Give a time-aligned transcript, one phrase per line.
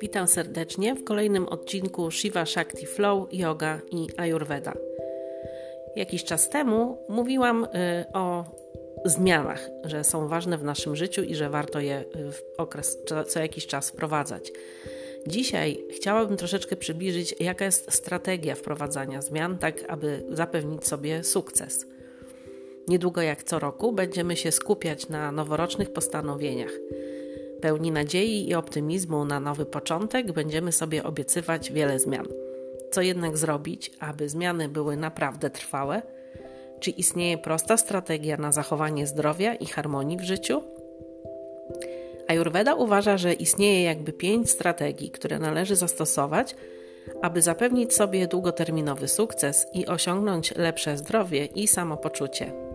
[0.00, 4.72] Witam serdecznie w kolejnym odcinku Shiva Shakti Flow, Yoga i Ayurveda.
[5.96, 7.68] Jakiś czas temu mówiłam y,
[8.12, 8.44] o
[9.04, 12.98] zmianach, że są ważne w naszym życiu i że warto je y, w okres,
[13.28, 14.52] co jakiś czas wprowadzać.
[15.26, 21.93] Dzisiaj chciałabym troszeczkę przybliżyć, jaka jest strategia wprowadzania zmian, tak aby zapewnić sobie sukces.
[22.88, 26.72] Niedługo jak co roku będziemy się skupiać na noworocznych postanowieniach.
[27.60, 32.26] Pełni nadziei i optymizmu na nowy początek będziemy sobie obiecywać wiele zmian.
[32.90, 36.02] Co jednak zrobić, aby zmiany były naprawdę trwałe?
[36.80, 40.62] Czy istnieje prosta strategia na zachowanie zdrowia i harmonii w życiu?
[42.28, 46.56] Ayurveda uważa, że istnieje jakby pięć strategii, które należy zastosować,
[47.22, 52.73] aby zapewnić sobie długoterminowy sukces i osiągnąć lepsze zdrowie i samopoczucie.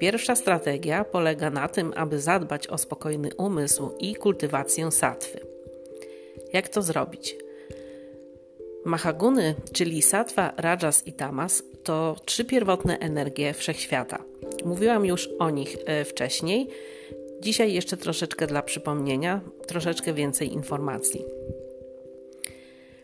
[0.00, 5.40] Pierwsza strategia polega na tym, aby zadbać o spokojny umysł i kultywację satwy.
[6.52, 7.36] Jak to zrobić?
[8.84, 14.24] Mahaguny, czyli satwa, rajas i tamas, to trzy pierwotne energie wszechświata.
[14.64, 16.68] Mówiłam już o nich e, wcześniej.
[17.40, 21.24] Dzisiaj jeszcze troszeczkę dla przypomnienia, troszeczkę więcej informacji.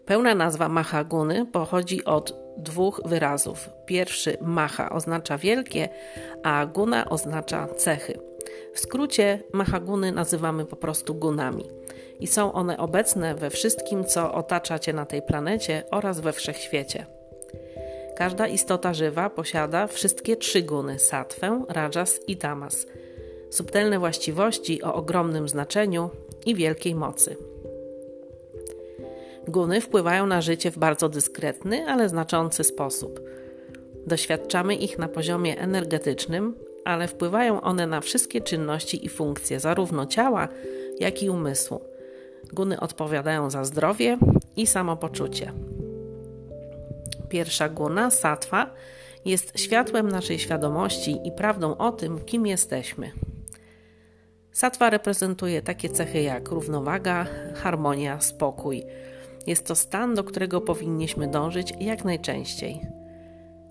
[0.06, 3.70] Pełna nazwa Mahaguny pochodzi od dwóch wyrazów.
[3.86, 5.88] Pierwszy Maha oznacza wielkie,
[6.42, 8.18] a Guna oznacza cechy.
[8.74, 11.64] W skrócie Mahaguny nazywamy po prostu gunami
[12.20, 17.06] i są one obecne we wszystkim, co otacza Cię na tej planecie oraz we wszechświecie.
[18.16, 22.86] Każda istota żywa posiada wszystkie trzy guny satwę, rajas i tamas
[23.50, 26.10] subtelne właściwości o ogromnym znaczeniu
[26.46, 27.36] i wielkiej mocy.
[29.48, 33.20] Guny wpływają na życie w bardzo dyskretny, ale znaczący sposób.
[34.06, 40.48] Doświadczamy ich na poziomie energetycznym, ale wpływają one na wszystkie czynności i funkcje zarówno ciała,
[41.00, 41.80] jak i umysłu.
[42.52, 44.18] Guny odpowiadają za zdrowie
[44.56, 45.52] i samopoczucie.
[47.28, 48.70] Pierwsza guna, satwa,
[49.24, 53.10] jest światłem naszej świadomości i prawdą o tym, kim jesteśmy.
[54.52, 58.82] Satwa reprezentuje takie cechy jak równowaga, harmonia, spokój.
[59.46, 62.80] Jest to stan, do którego powinniśmy dążyć jak najczęściej.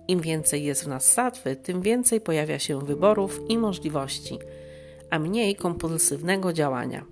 [0.08, 4.38] Im więcej jest w nas satwy, tym więcej pojawia się wyborów i możliwości,
[5.10, 7.04] a mniej kompulsywnego działania.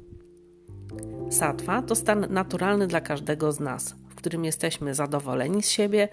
[1.30, 6.08] Satwa to stan naturalny dla każdego z nas, w którym jesteśmy zadowoleni z siebie,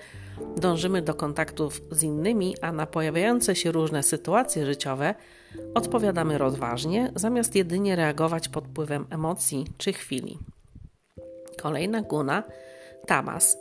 [0.58, 5.16] dążymy do kontaktów z innymi, a na pojawiające się różne sytuacje życiowe
[5.74, 10.38] odpowiadamy rozważnie, zamiast jedynie reagować pod wpływem emocji czy chwili.
[11.62, 12.44] Kolejna guna
[13.06, 13.58] tamas,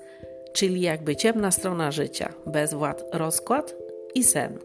[0.53, 3.77] czyli jakby ciemna strona życia, bezwład, rozkład
[4.15, 4.59] i sen.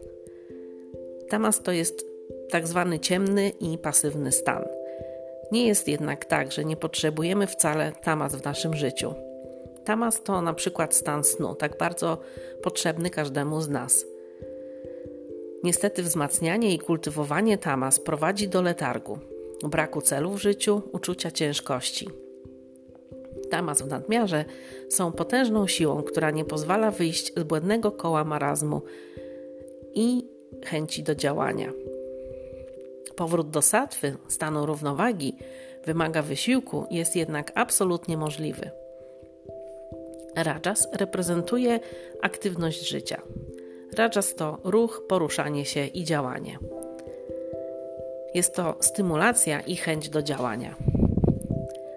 [1.28, 2.06] Tamas to jest
[2.50, 4.64] tak zwany ciemny i pasywny stan.
[5.52, 9.14] Nie jest jednak tak, że nie potrzebujemy wcale tamas w naszym życiu.
[9.84, 12.18] Tamas to na przykład stan snu, tak bardzo
[12.62, 14.06] potrzebny każdemu z nas.
[15.64, 19.18] Niestety wzmacnianie i kultywowanie tamas prowadzi do letargu,
[19.62, 22.25] braku celu w życiu, uczucia ciężkości.
[23.50, 24.44] Tamas w nadmiarze
[24.88, 28.82] są potężną siłą, która nie pozwala wyjść z błędnego koła marazmu
[29.94, 30.26] i
[30.64, 31.72] chęci do działania.
[33.16, 35.36] Powrót do satwy, stanu równowagi,
[35.84, 38.70] wymaga wysiłku, jest jednak absolutnie możliwy.
[40.36, 41.80] Rajas reprezentuje
[42.22, 43.22] aktywność życia.
[43.96, 46.58] Rajas to ruch, poruszanie się i działanie.
[48.34, 50.74] Jest to stymulacja i chęć do działania.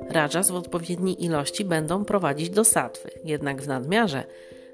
[0.09, 4.24] Rajas w odpowiedniej ilości będą prowadzić do satwy, jednak w nadmiarze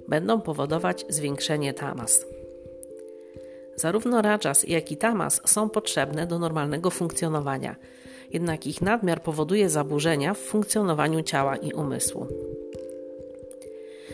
[0.07, 2.25] będą powodować zwiększenie tamas.
[3.75, 7.75] Zarówno rajas, jak i tamas są potrzebne do normalnego funkcjonowania,
[8.31, 12.27] jednak ich nadmiar powoduje zaburzenia w funkcjonowaniu ciała i umysłu.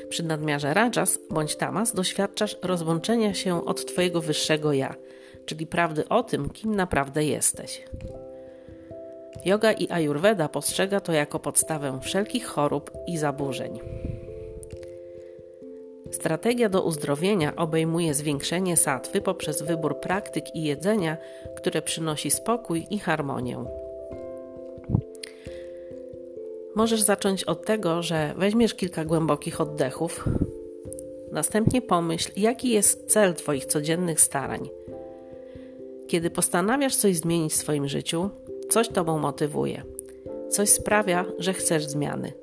[0.09, 4.95] Przy nadmiarze rajas bądź tamas doświadczasz rozłączenia się od Twojego wyższego ja,
[5.45, 7.83] czyli prawdy o tym, kim naprawdę jesteś.
[9.45, 13.79] Yoga i Ayurveda postrzega to jako podstawę wszelkich chorób i zaburzeń.
[16.11, 21.17] Strategia do uzdrowienia obejmuje zwiększenie satwy poprzez wybór praktyk i jedzenia,
[21.55, 23.65] które przynosi spokój i harmonię.
[26.75, 30.29] Możesz zacząć od tego, że weźmiesz kilka głębokich oddechów.
[31.31, 34.69] Następnie pomyśl, jaki jest cel Twoich codziennych starań.
[36.07, 38.29] Kiedy postanawiasz coś zmienić w swoim życiu,
[38.71, 39.83] coś Tobą motywuje,
[40.49, 42.33] coś sprawia, że chcesz zmiany.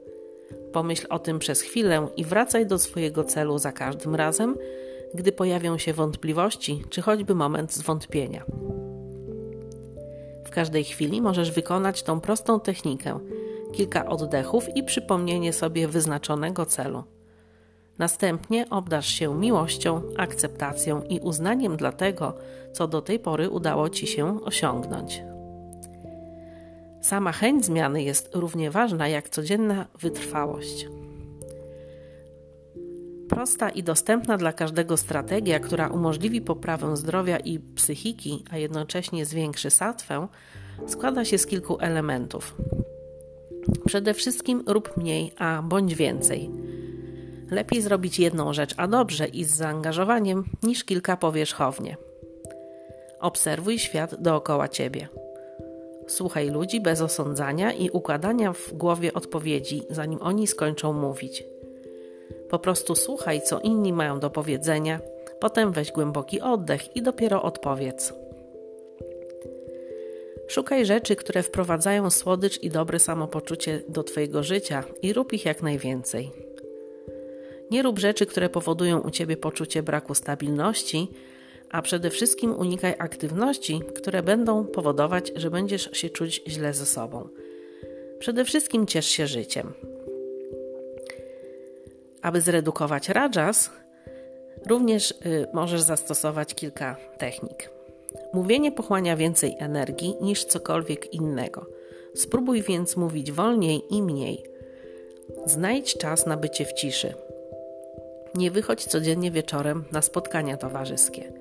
[0.73, 4.57] Pomyśl o tym przez chwilę i wracaj do swojego celu za każdym razem,
[5.15, 8.45] gdy pojawią się wątpliwości czy choćby moment zwątpienia.
[10.45, 13.19] W każdej chwili możesz wykonać tą prostą technikę
[13.73, 17.05] kilka oddechów i przypomnienie sobie wyznaczonego celu.
[17.99, 22.35] Następnie obdasz się miłością, akceptacją i uznaniem dla tego,
[22.73, 25.23] co do tej pory udało ci się osiągnąć.
[27.03, 30.87] Sama chęć zmiany jest równie ważna jak codzienna wytrwałość.
[33.29, 39.71] Prosta i dostępna dla każdego strategia, która umożliwi poprawę zdrowia i psychiki, a jednocześnie zwiększy
[39.71, 40.29] satwę,
[40.87, 42.57] składa się z kilku elementów.
[43.87, 46.51] Przede wszystkim rób mniej, a bądź więcej.
[47.51, 51.97] Lepiej zrobić jedną rzecz, a dobrze i z zaangażowaniem, niż kilka powierzchownie.
[53.21, 55.09] Obserwuj świat dookoła ciebie.
[56.09, 61.45] Słuchaj ludzi bez osądzania i układania w głowie odpowiedzi, zanim oni skończą mówić.
[62.51, 65.01] Po prostu słuchaj, co inni mają do powiedzenia,
[65.41, 68.13] potem weź głęboki oddech i dopiero odpowiedz.
[70.49, 75.63] Szukaj rzeczy, które wprowadzają słodycz i dobre samopoczucie do Twojego życia i rób ich jak
[75.63, 76.31] najwięcej.
[77.71, 81.09] Nie rób rzeczy, które powodują u Ciebie poczucie braku stabilności,
[81.71, 87.29] a przede wszystkim unikaj aktywności, które będą powodować, że będziesz się czuć źle ze sobą.
[88.19, 89.73] Przede wszystkim ciesz się życiem.
[92.23, 93.71] Aby zredukować rajas,
[94.67, 97.71] również y, możesz zastosować kilka technik.
[98.33, 101.67] Mówienie pochłania więcej energii niż cokolwiek innego.
[102.15, 104.45] Spróbuj więc mówić wolniej i mniej.
[105.47, 107.15] Znajdź czas na bycie w ciszy.
[108.35, 111.33] Nie wychodź codziennie wieczorem na spotkania towarzyskie.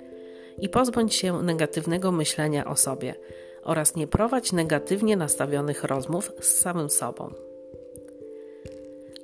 [0.61, 3.15] I pozbądź się negatywnego myślenia o sobie
[3.63, 7.33] oraz nie prowadź negatywnie nastawionych rozmów z samym sobą.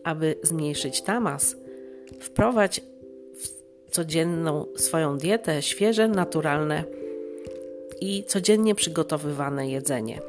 [0.04, 1.56] Aby zmniejszyć tamas,
[2.20, 2.82] wprowadź
[3.36, 6.84] w codzienną swoją dietę świeże, naturalne
[8.02, 10.22] i codziennie przygotowywane jedzenie.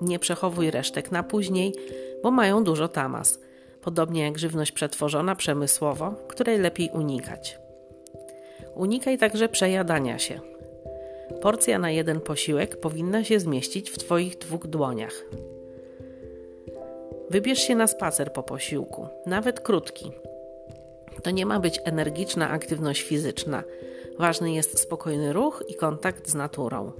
[0.00, 1.74] Nie przechowuj resztek na później,
[2.22, 3.40] bo mają dużo tamas,
[3.80, 7.58] podobnie jak żywność przetworzona przemysłowo, której lepiej unikać.
[8.78, 10.40] Unikaj także przejadania się.
[11.40, 15.24] Porcja na jeden posiłek powinna się zmieścić w Twoich dwóch dłoniach.
[17.30, 20.12] Wybierz się na spacer po posiłku, nawet krótki.
[21.22, 23.62] To nie ma być energiczna aktywność fizyczna.
[24.18, 26.92] Ważny jest spokojny ruch i kontakt z naturą.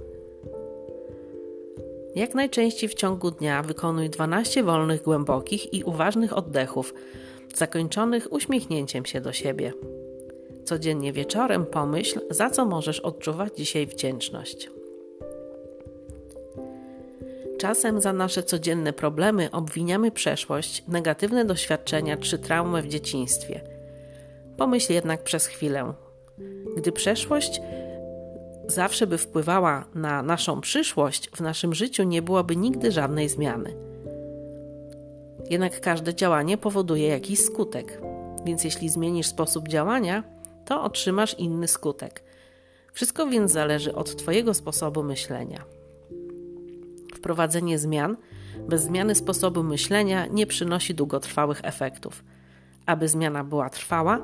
[2.15, 6.93] Jak najczęściej w ciągu dnia wykonuj 12 wolnych, głębokich i uważnych oddechów,
[7.55, 9.73] zakończonych uśmiechnięciem się do siebie.
[10.69, 14.69] Codziennie wieczorem pomyśl, za co możesz odczuwać dzisiaj wdzięczność.
[17.57, 23.61] Czasem za nasze codzienne problemy obwiniamy przeszłość, negatywne doświadczenia czy traumę w dzieciństwie.
[24.57, 25.93] Pomyśl jednak przez chwilę.
[26.77, 27.61] Gdy przeszłość
[28.67, 33.73] zawsze by wpływała na naszą przyszłość, w naszym życiu nie byłoby nigdy żadnej zmiany.
[35.49, 38.01] Jednak każde działanie powoduje jakiś skutek,
[38.45, 40.38] więc jeśli zmienisz sposób działania,
[40.69, 42.23] to otrzymasz inny skutek.
[42.93, 45.63] Wszystko więc zależy od Twojego sposobu myślenia.
[47.15, 48.17] Wprowadzenie zmian
[48.67, 52.23] bez zmiany sposobu myślenia nie przynosi długotrwałych efektów.
[52.85, 54.21] Aby zmiana była trwała,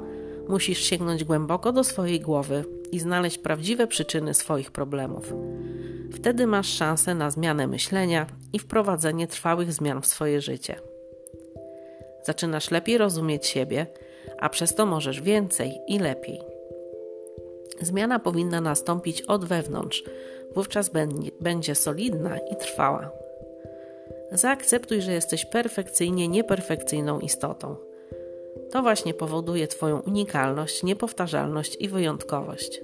[0.50, 5.34] musisz sięgnąć głęboko do swojej głowy i znaleźć prawdziwe przyczyny swoich problemów.
[6.12, 10.76] Wtedy masz szansę na zmianę myślenia i wprowadzenie trwałych zmian w swoje życie.
[12.24, 13.88] Zaczynasz lepiej rozumieć siebie,
[14.40, 16.42] a przez to możesz więcej i lepiej.
[17.82, 20.04] Zmiana powinna nastąpić od wewnątrz,
[20.56, 20.92] wówczas
[21.42, 23.12] będzie solidna i trwała.
[24.32, 27.76] Zaakceptuj, że jesteś perfekcyjnie nieperfekcyjną istotą.
[28.72, 32.82] To właśnie powoduje Twoją unikalność, niepowtarzalność i wyjątkowość.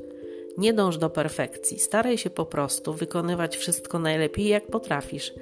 [0.57, 5.33] Nie dąż do perfekcji, staraj się po prostu wykonywać wszystko najlepiej jak potrafisz,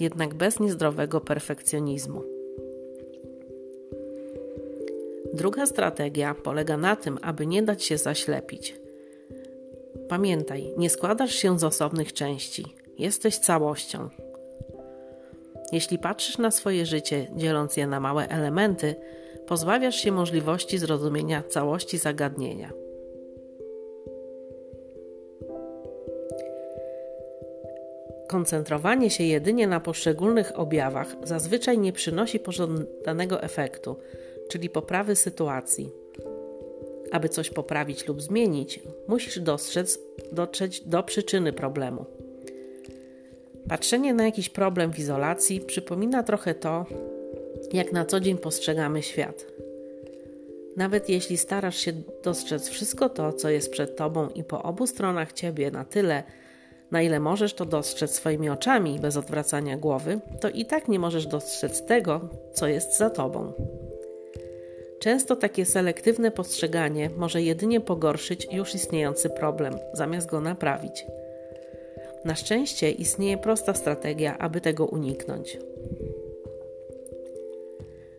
[0.00, 2.35] jednak bez niezdrowego perfekcjonizmu.
[5.34, 8.76] Druga strategia polega na tym, aby nie dać się zaślepić.
[10.08, 12.64] Pamiętaj, nie składasz się z osobnych części,
[12.98, 14.08] jesteś całością.
[15.72, 18.94] Jeśli patrzysz na swoje życie, dzieląc je na małe elementy,
[19.46, 22.72] pozbawiasz się możliwości zrozumienia całości zagadnienia.
[28.28, 33.96] Koncentrowanie się jedynie na poszczególnych objawach zazwyczaj nie przynosi pożądanego efektu,
[34.48, 35.90] czyli poprawy sytuacji.
[37.12, 39.98] Aby coś poprawić lub zmienić, musisz dostrzec,
[40.32, 42.04] dotrzeć do przyczyny problemu.
[43.68, 46.86] Patrzenie na jakiś problem w izolacji przypomina trochę to,
[47.72, 49.46] jak na co dzień postrzegamy świat.
[50.76, 51.92] Nawet jeśli starasz się
[52.24, 56.22] dostrzec wszystko to, co jest przed tobą i po obu stronach ciebie na tyle,
[56.90, 61.26] na ile możesz to dostrzec swoimi oczami bez odwracania głowy, to i tak nie możesz
[61.26, 62.20] dostrzec tego,
[62.52, 63.52] co jest za tobą.
[65.06, 71.06] Często takie selektywne postrzeganie może jedynie pogorszyć już istniejący problem, zamiast go naprawić.
[72.24, 75.58] Na szczęście istnieje prosta strategia, aby tego uniknąć.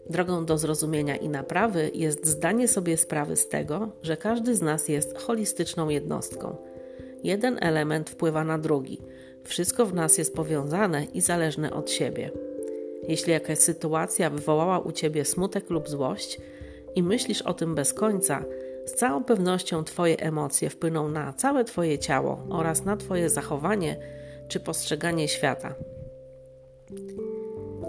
[0.10, 4.88] Drogą do zrozumienia i naprawy jest zdanie sobie sprawy z tego, że każdy z nas
[4.88, 6.56] jest holistyczną jednostką.
[7.24, 9.02] Jeden element wpływa na drugi.
[9.44, 12.32] Wszystko w nas jest powiązane i zależne od siebie.
[13.08, 16.40] Jeśli jakaś sytuacja wywołała u ciebie smutek lub złość
[16.98, 18.44] i myślisz o tym bez końca,
[18.86, 23.98] z całą pewnością Twoje emocje wpłyną na całe Twoje ciało oraz na Twoje zachowanie
[24.48, 25.76] czy postrzeganie świata.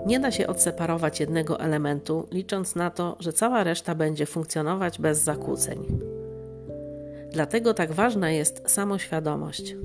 [0.06, 5.18] Nie da się odseparować jednego elementu, licząc na to, że cała reszta będzie funkcjonować bez
[5.18, 5.78] zakłóceń.
[7.30, 9.76] Dlatego tak ważna jest samoświadomość.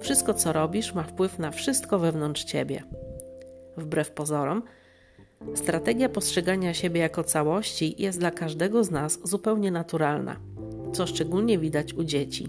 [0.00, 2.82] Wszystko, co robisz, ma wpływ na wszystko wewnątrz ciebie.
[3.76, 4.62] Wbrew pozorom,
[5.54, 10.36] strategia postrzegania siebie jako całości jest dla każdego z nas zupełnie naturalna,
[10.92, 12.48] co szczególnie widać u dzieci.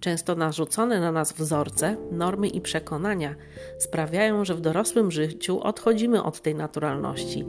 [0.00, 3.34] Często narzucone na nas wzorce, normy i przekonania
[3.78, 7.44] sprawiają, że w dorosłym życiu odchodzimy od tej naturalności,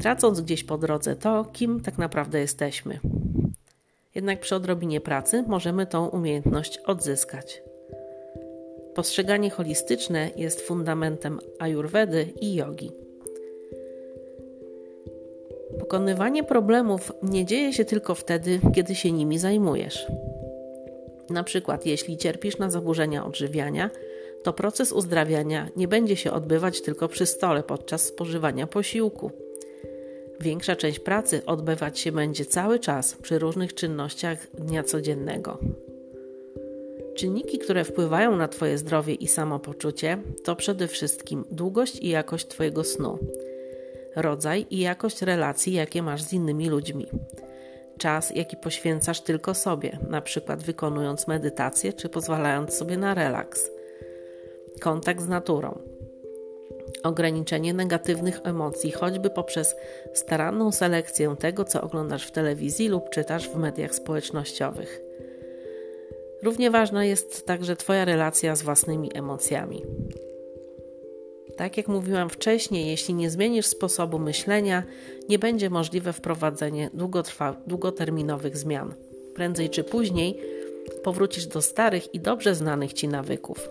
[0.00, 3.00] tracąc gdzieś po drodze to, kim tak naprawdę jesteśmy.
[4.14, 7.62] Jednak przy odrobinie pracy możemy tą umiejętność odzyskać.
[8.96, 12.92] Postrzeganie holistyczne jest fundamentem ajurwedy i jogi.
[15.78, 20.06] Pokonywanie problemów nie dzieje się tylko wtedy, kiedy się nimi zajmujesz.
[21.30, 23.90] Na przykład, jeśli cierpisz na zaburzenia odżywiania,
[24.42, 29.30] to proces uzdrawiania nie będzie się odbywać tylko przy stole podczas spożywania posiłku.
[30.40, 35.58] Większa część pracy odbywać się będzie cały czas przy różnych czynnościach dnia codziennego.
[37.16, 42.84] Czynniki, które wpływają na Twoje zdrowie i samopoczucie, to przede wszystkim długość i jakość Twojego
[42.84, 43.18] snu,
[44.16, 47.06] rodzaj i jakość relacji, jakie masz z innymi ludźmi
[47.98, 53.70] czas, jaki poświęcasz tylko sobie, na przykład wykonując medytację czy pozwalając sobie na relaks.
[54.80, 55.78] Kontakt z naturą.
[57.02, 59.76] Ograniczenie negatywnych emocji, choćby poprzez
[60.14, 65.05] staranną selekcję tego, co oglądasz w telewizji lub czytasz w mediach społecznościowych.
[66.46, 69.82] Równie ważna jest także Twoja relacja z własnymi emocjami.
[71.56, 74.82] Tak jak mówiłam wcześniej, jeśli nie zmienisz sposobu myślenia,
[75.28, 76.90] nie będzie możliwe wprowadzenie
[77.66, 78.94] długoterminowych zmian.
[79.34, 80.40] Prędzej czy później
[81.02, 83.68] powrócisz do starych i dobrze znanych ci nawyków.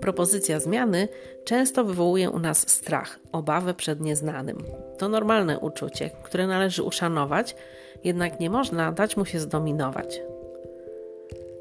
[0.00, 1.08] Propozycja zmiany
[1.44, 4.64] często wywołuje u nas strach, obawę przed nieznanym.
[4.98, 7.56] To normalne uczucie, które należy uszanować,
[8.04, 10.20] jednak nie można dać mu się zdominować.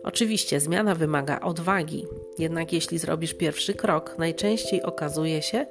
[0.08, 2.06] Oczywiście zmiana wymaga odwagi,
[2.40, 5.66] jednak jeśli zrobisz pierwszy krok, najczęściej okazuje się,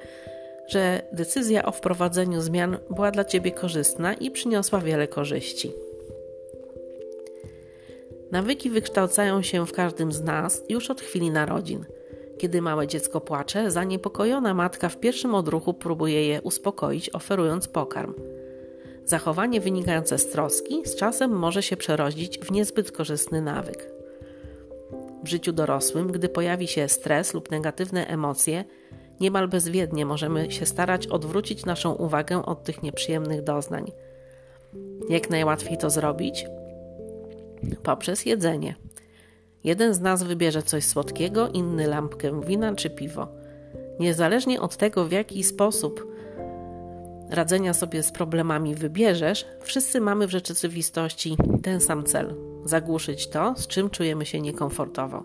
[0.69, 5.73] że decyzja o wprowadzeniu zmian była dla ciebie korzystna i przyniosła wiele korzyści.
[8.31, 11.85] Nawyki wykształcają się w każdym z nas już od chwili narodzin.
[12.39, 18.15] Kiedy małe dziecko płacze, zaniepokojona matka w pierwszym odruchu próbuje je uspokoić, oferując pokarm.
[19.05, 23.96] Zachowanie wynikające z troski z czasem może się przerodzić w niezbyt korzystny nawyk
[25.25, 28.65] w życiu dorosłym, gdy pojawi się stres lub negatywne emocje,
[29.21, 33.93] niemal bezwiednie możemy się starać odwrócić naszą uwagę od tych nieprzyjemnych doznań.
[35.09, 36.47] Jak najłatwiej to zrobić?
[37.83, 38.75] Poprzez jedzenie.
[39.65, 43.29] Jeden z nas wybierze coś słodkiego, inny lampkę wina czy piwo.
[44.01, 46.17] Niezależnie od tego, w jaki sposób
[47.31, 52.35] radzenia sobie z problemami wybierzesz, wszyscy mamy w rzeczywistości ten sam cel
[52.69, 55.25] zagłuszyć to, z czym czujemy się niekomfortowo.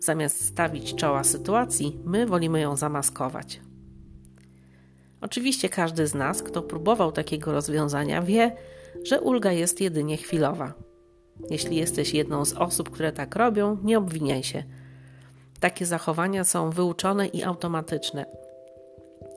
[0.00, 3.60] Zamiast stawić czoła sytuacji, my wolimy ją zamaskować.
[5.20, 8.56] Oczywiście każdy z nas, kto próbował takiego rozwiązania, wie,
[9.04, 10.72] że ulga jest jedynie chwilowa.
[11.50, 14.64] Jeśli jesteś jedną z osób, które tak robią, nie obwiniaj się.
[15.60, 18.26] Takie zachowania są wyuczone i automatyczne.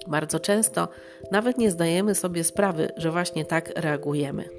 [0.07, 0.87] Bardzo często
[1.31, 4.49] nawet nie zdajemy sobie sprawy, że właśnie tak reagujemy.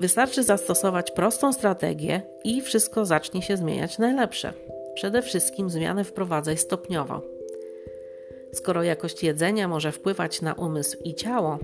[0.00, 4.52] Wystarczy zastosować prostą strategię i wszystko zacznie się zmieniać na lepsze.
[4.94, 7.22] Przede wszystkim zmiany wprowadzaj stopniowo.
[8.52, 11.58] Skoro jakość jedzenia może wpływać na umysł i ciało,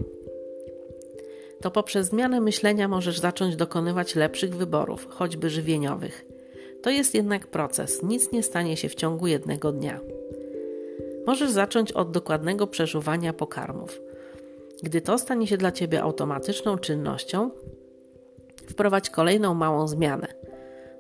[1.63, 6.25] to poprzez zmianę myślenia możesz zacząć dokonywać lepszych wyborów, choćby żywieniowych.
[6.83, 10.01] To jest jednak proces, nic nie stanie się w ciągu jednego dnia.
[11.27, 14.01] Możesz zacząć od dokładnego przeżuwania pokarmów.
[14.83, 17.51] Gdy to stanie się dla Ciebie automatyczną czynnością,
[18.73, 20.27] wprowadź kolejną małą zmianę.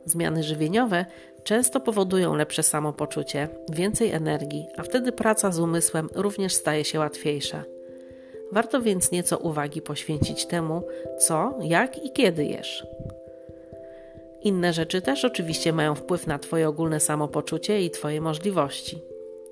[0.04, 1.06] Zmiany żywieniowe
[1.44, 7.64] często powodują lepsze samopoczucie, więcej energii, a wtedy praca z umysłem również staje się łatwiejsza.
[8.52, 10.82] Warto więc nieco uwagi poświęcić temu,
[11.18, 12.86] co, jak i kiedy jesz.
[14.42, 19.02] Inne rzeczy też oczywiście mają wpływ na Twoje ogólne samopoczucie i Twoje możliwości.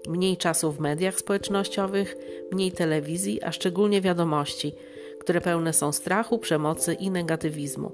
[0.09, 2.17] Mniej czasu w mediach społecznościowych,
[2.53, 4.75] mniej telewizji, a szczególnie wiadomości,
[5.21, 7.93] które pełne są strachu, przemocy i negatywizmu.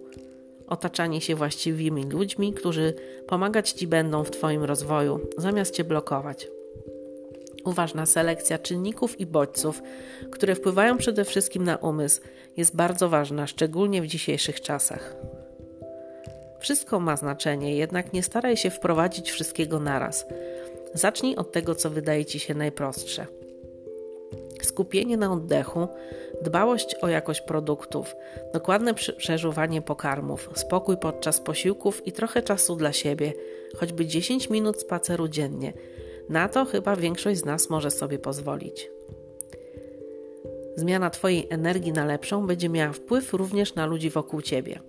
[0.66, 2.94] Otaczanie się właściwymi ludźmi, którzy
[3.26, 6.48] pomagać Ci będą w Twoim rozwoju, zamiast Cię blokować.
[7.64, 9.82] Uważna selekcja czynników i bodźców,
[10.30, 12.20] które wpływają przede wszystkim na umysł,
[12.56, 15.16] jest bardzo ważna, szczególnie w dzisiejszych czasach.
[16.58, 20.26] Wszystko ma znaczenie, jednak nie staraj się wprowadzić wszystkiego naraz.
[20.94, 23.26] Zacznij od tego, co wydaje ci się najprostsze.
[24.62, 25.88] Skupienie na oddechu,
[26.42, 28.16] dbałość o jakość produktów,
[28.52, 33.32] dokładne przeżuwanie pokarmów, spokój podczas posiłków i trochę czasu dla siebie,
[33.76, 35.72] choćby 10 minut spaceru dziennie.
[36.28, 38.90] Na to chyba większość z nas może sobie pozwolić.
[40.76, 44.80] Zmiana Twojej energii na lepszą będzie miała wpływ również na ludzi wokół Ciebie.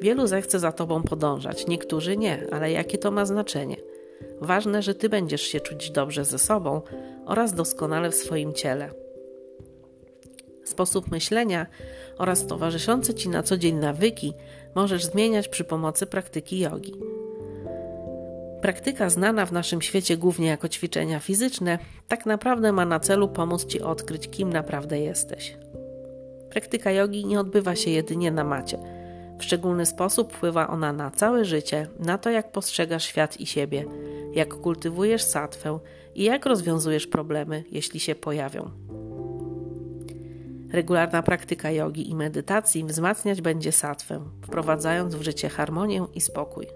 [0.00, 3.76] Wielu zechce za tobą podążać, niektórzy nie, ale jakie to ma znaczenie?
[4.42, 6.82] Ważne, że ty będziesz się czuć dobrze ze sobą
[7.26, 8.90] oraz doskonale w swoim ciele.
[10.64, 11.66] Sposób myślenia
[12.18, 14.34] oraz towarzyszące ci na co dzień nawyki
[14.74, 16.92] możesz zmieniać przy pomocy praktyki jogi.
[18.62, 23.66] Praktyka znana w naszym świecie głównie jako ćwiczenia fizyczne, tak naprawdę ma na celu pomóc
[23.66, 25.56] ci odkryć, kim naprawdę jesteś.
[26.50, 29.01] Praktyka jogi nie odbywa się jedynie na macie
[29.42, 33.84] w szczególny sposób wpływa ona na całe życie, na to, jak postrzegasz świat i siebie,
[34.34, 35.78] jak kultywujesz satwę
[36.14, 38.70] i jak rozwiązujesz problemy, jeśli się pojawią.
[40.72, 46.66] Regularna praktyka jogi i medytacji wzmacniać będzie satwę, wprowadzając w życie harmonię i spokój.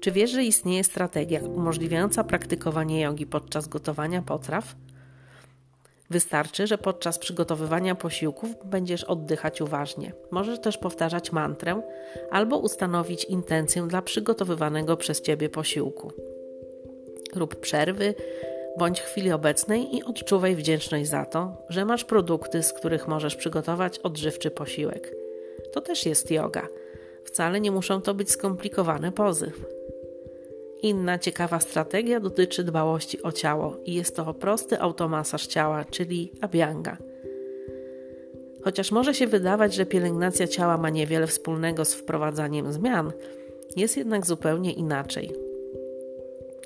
[0.00, 4.76] Czy wiesz, że istnieje strategia umożliwiająca praktykowanie jogi podczas gotowania potraw?
[6.10, 10.12] Wystarczy, że podczas przygotowywania posiłków będziesz oddychać uważnie.
[10.30, 11.82] Możesz też powtarzać mantrę
[12.30, 16.12] albo ustanowić intencję dla przygotowywanego przez ciebie posiłku.
[17.34, 18.14] Rób przerwy,
[18.78, 23.98] bądź chwili obecnej i odczuwaj wdzięczność za to, że masz produkty, z których możesz przygotować
[23.98, 25.14] odżywczy posiłek.
[25.72, 26.68] To też jest yoga.
[27.24, 29.52] Wcale nie muszą to być skomplikowane pozy.
[30.84, 36.96] Inna ciekawa strategia dotyczy dbałości o ciało i jest to prosty automasaż ciała, czyli abhyanga.
[38.64, 43.12] Chociaż może się wydawać, że pielęgnacja ciała ma niewiele wspólnego z wprowadzaniem zmian,
[43.76, 45.32] jest jednak zupełnie inaczej.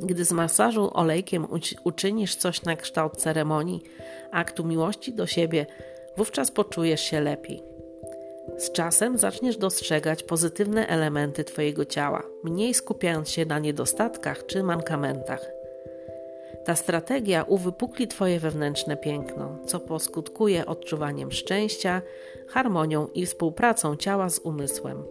[0.00, 1.46] Gdy z masażu olejkiem
[1.84, 3.82] uczynisz coś na kształt ceremonii,
[4.30, 5.66] aktu miłości do siebie,
[6.16, 7.77] wówczas poczujesz się lepiej.
[8.56, 15.50] Z czasem zaczniesz dostrzegać pozytywne elementy Twojego ciała, mniej skupiając się na niedostatkach czy mankamentach.
[16.64, 22.02] Ta strategia uwypukli Twoje wewnętrzne piękno, co poskutkuje odczuwaniem szczęścia,
[22.48, 25.02] harmonią i współpracą ciała z umysłem.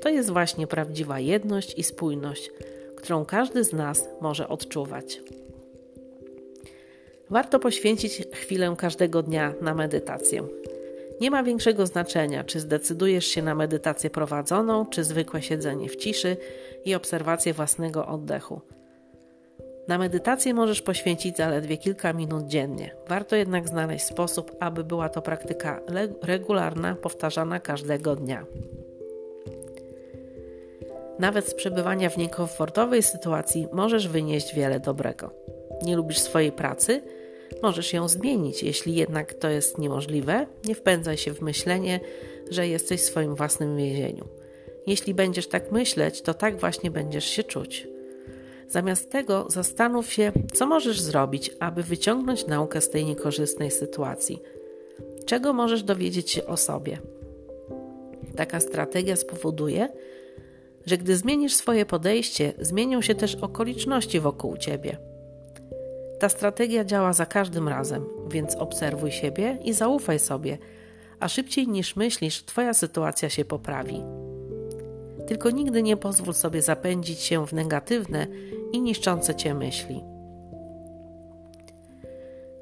[0.00, 2.50] To jest właśnie prawdziwa jedność i spójność,
[2.96, 5.20] którą każdy z nas może odczuwać.
[7.30, 10.42] Warto poświęcić chwilę każdego dnia na medytację.
[11.20, 16.36] Nie ma większego znaczenia, czy zdecydujesz się na medytację prowadzoną, czy zwykłe siedzenie w ciszy
[16.84, 18.60] i obserwację własnego oddechu.
[19.88, 22.94] Na medytację możesz poświęcić zaledwie kilka minut dziennie.
[23.08, 25.80] Warto jednak znaleźć sposób, aby była to praktyka
[26.22, 28.46] regularna, powtarzana każdego dnia.
[31.18, 35.30] Nawet z przebywania w niekomfortowej sytuacji możesz wynieść wiele dobrego.
[35.82, 37.02] Nie lubisz swojej pracy?
[37.62, 42.00] Możesz ją zmienić, jeśli jednak to jest niemożliwe, nie wpędzaj się w myślenie,
[42.50, 44.24] że jesteś w swoim własnym więzieniu.
[44.86, 47.88] Jeśli będziesz tak myśleć, to tak właśnie będziesz się czuć.
[48.68, 54.42] Zamiast tego zastanów się, co możesz zrobić, aby wyciągnąć naukę z tej niekorzystnej sytuacji.
[55.26, 56.98] Czego możesz dowiedzieć się o sobie?
[58.36, 59.88] Taka strategia spowoduje,
[60.86, 64.98] że gdy zmienisz swoje podejście, zmienią się też okoliczności wokół ciebie.
[66.18, 70.58] Ta strategia działa za każdym razem, więc obserwuj siebie i zaufaj sobie,
[71.20, 74.02] a szybciej niż myślisz, Twoja sytuacja się poprawi.
[75.26, 78.26] Tylko nigdy nie pozwól sobie zapędzić się w negatywne
[78.72, 80.04] i niszczące Cię myśli.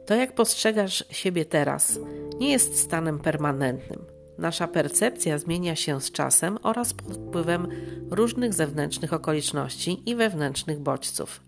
[0.07, 1.99] To, jak postrzegasz siebie teraz,
[2.41, 4.05] nie jest stanem permanentnym.
[4.39, 7.69] Nasza percepcja zmienia się z czasem oraz pod wpływem
[8.11, 11.44] różnych zewnętrznych okoliczności i wewnętrznych bodźców.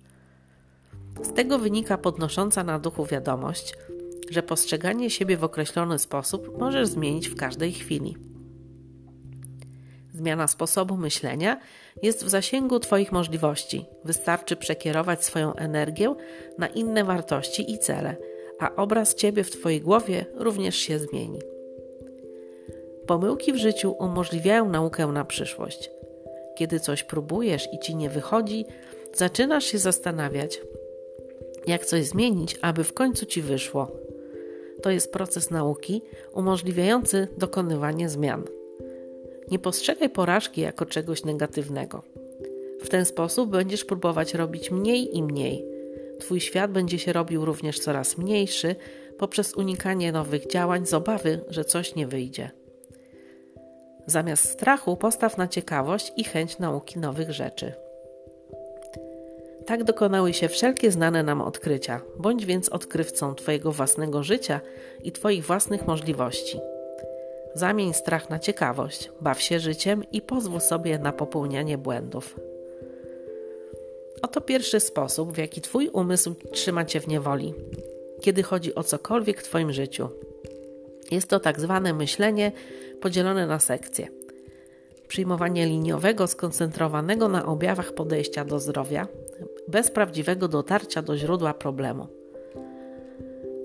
[1.23, 3.75] Z tego wynika podnosząca na duchu wiadomość,
[4.31, 8.17] że postrzeganie siebie w określony sposób możesz zmienić w każdej chwili.
[10.15, 11.61] Zmiana sposobu myślenia
[12.03, 13.85] jest w zasięgu Twoich możliwości.
[14.05, 16.15] Wystarczy przekierować swoją energię
[16.59, 18.17] na inne wartości i cele,
[18.59, 21.39] a obraz Ciebie w Twojej głowie również się zmieni.
[23.07, 25.91] Pomyłki w życiu umożliwiają naukę na przyszłość.
[26.57, 28.65] Kiedy coś próbujesz i ci nie wychodzi,
[29.15, 30.61] zaczynasz się zastanawiać,
[31.67, 33.93] jak coś zmienić, aby w końcu ci wyszło.
[34.83, 36.03] To jest proces nauki
[36.33, 38.45] umożliwiający dokonywanie zmian.
[39.51, 42.03] Nie postrzegaj porażki jako czegoś negatywnego.
[42.81, 45.65] W ten sposób będziesz próbować robić mniej i mniej.
[46.21, 48.77] Twój świat będzie się robił również coraz mniejszy
[49.19, 52.51] poprzez unikanie nowych działań z obawy, że coś nie wyjdzie.
[54.07, 57.73] Zamiast strachu postaw na ciekawość i chęć nauki nowych rzeczy.
[59.67, 62.01] Tak dokonały się wszelkie znane nam odkrycia.
[62.19, 64.61] Bądź więc odkrywcą Twojego własnego życia
[65.03, 66.61] i Twoich własnych możliwości.
[67.55, 72.37] Zamień strach na ciekawość, baw się życiem i pozwól sobie na popełnianie błędów.
[74.23, 77.55] Oto pierwszy sposób, w jaki Twój umysł trzyma Cię w niewoli,
[78.21, 80.09] kiedy chodzi o cokolwiek w Twoim życiu.
[81.11, 82.53] Jest to tak zwane myślenie
[83.01, 84.09] podzielone na sekcje.
[85.09, 89.07] Przyjmowanie liniowego, skoncentrowanego na objawach podejścia do zdrowia,
[89.69, 92.07] bez prawdziwego dotarcia do źródła problemu.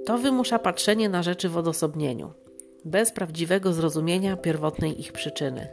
[0.06, 2.34] To wymusza patrzenie na rzeczy w odosobnieniu,
[2.86, 5.68] bez prawdziwego zrozumienia pierwotnej ich przyczyny.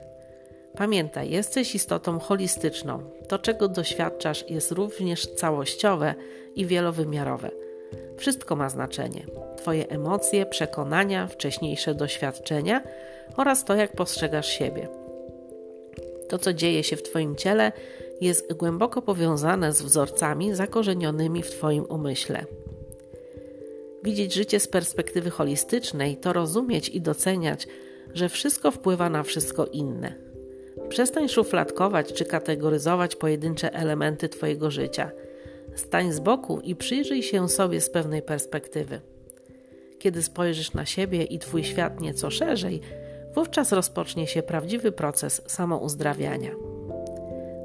[0.76, 3.10] Pamiętaj, jesteś istotą holistyczną.
[3.28, 6.14] To, czego doświadczasz, jest również całościowe
[6.54, 7.50] i wielowymiarowe.
[8.16, 9.26] Wszystko ma znaczenie.
[9.56, 12.82] Twoje emocje, przekonania, wcześniejsze doświadczenia
[13.36, 14.88] oraz to, jak postrzegasz siebie.
[16.28, 17.72] To, co dzieje się w Twoim ciele,
[18.20, 22.44] jest głęboko powiązane z wzorcami zakorzenionymi w Twoim umyśle.
[24.02, 27.68] Widzieć życie z perspektywy holistycznej to rozumieć i doceniać,
[28.14, 30.14] że wszystko wpływa na wszystko inne.
[30.88, 35.10] Przestań szufladkować czy kategoryzować pojedyncze elementy Twojego życia.
[35.74, 39.00] Stań z boku i przyjrzyj się sobie z pewnej perspektywy.
[39.98, 42.80] Kiedy spojrzysz na siebie i Twój świat nieco szerzej,
[43.34, 46.77] wówczas rozpocznie się prawdziwy proces samouzdrawiania.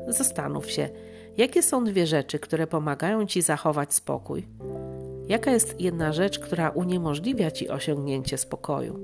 [0.07, 0.89] Zastanów się,
[1.37, 4.47] jakie są dwie rzeczy, które pomagają Ci zachować spokój.
[5.27, 8.99] Jaka jest jedna rzecz, która uniemożliwia Ci osiągnięcie spokoju?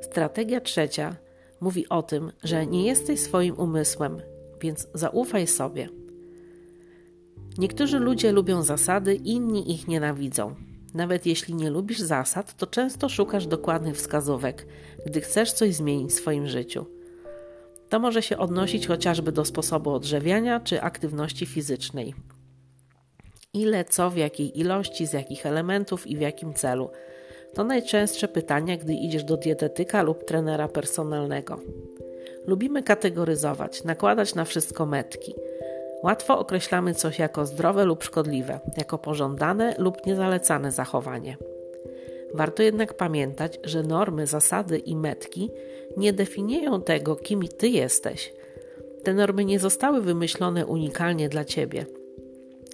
[0.00, 1.16] Strategia trzecia
[1.60, 4.20] mówi o tym, że nie jesteś swoim umysłem,
[4.60, 5.88] więc zaufaj sobie.
[7.58, 10.54] Niektórzy ludzie lubią zasady, inni ich nienawidzą.
[10.94, 14.66] Nawet jeśli nie lubisz zasad, to często szukasz dokładnych wskazówek,
[15.06, 16.93] gdy chcesz coś zmienić w swoim życiu.
[17.88, 22.14] To może się odnosić chociażby do sposobu odżywiania czy aktywności fizycznej.
[23.54, 26.90] Ile, co, w jakiej ilości, z jakich elementów i w jakim celu.
[27.54, 31.60] To najczęstsze pytania, gdy idziesz do dietetyka lub trenera personalnego.
[32.46, 35.34] Lubimy kategoryzować, nakładać na wszystko metki.
[36.02, 41.36] Łatwo określamy coś jako zdrowe lub szkodliwe, jako pożądane lub niezalecane zachowanie.
[42.34, 45.50] Warto jednak pamiętać, że normy, zasady i metki
[45.96, 48.32] nie definiują tego, kim ty jesteś.
[49.02, 51.86] Te normy nie zostały wymyślone unikalnie dla ciebie.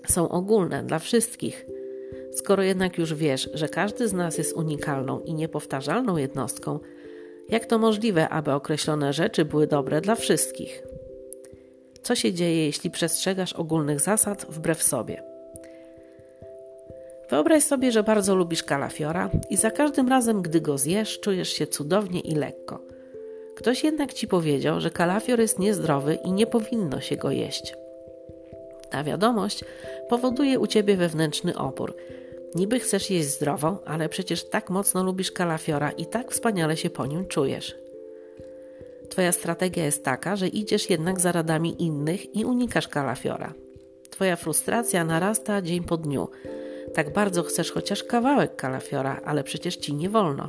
[0.08, 1.66] Są ogólne dla wszystkich.
[2.32, 6.78] Skoro jednak już wiesz, że każdy z nas jest unikalną i niepowtarzalną jednostką,
[7.48, 10.82] jak to możliwe, aby określone rzeczy były dobre dla wszystkich?
[12.02, 15.29] Co się dzieje, jeśli przestrzegasz ogólnych zasad wbrew sobie?
[17.30, 21.66] Wyobraź sobie, że bardzo lubisz kalafiora i za każdym razem, gdy go zjesz, czujesz się
[21.66, 22.80] cudownie i lekko.
[23.56, 27.74] Ktoś jednak ci powiedział, że kalafior jest niezdrowy i nie powinno się go jeść.
[28.90, 29.64] Ta wiadomość
[30.08, 31.96] powoduje u ciebie wewnętrzny opór.
[32.54, 37.06] Niby chcesz jeść zdrowo, ale przecież tak mocno lubisz kalafiora i tak wspaniale się po
[37.06, 37.74] nim czujesz.
[39.08, 43.54] Twoja strategia jest taka, że idziesz jednak za radami innych i unikasz kalafiora.
[44.10, 46.28] Twoja frustracja narasta dzień po dniu
[46.94, 50.48] tak bardzo chcesz chociaż kawałek kalafiora, ale przecież ci nie wolno.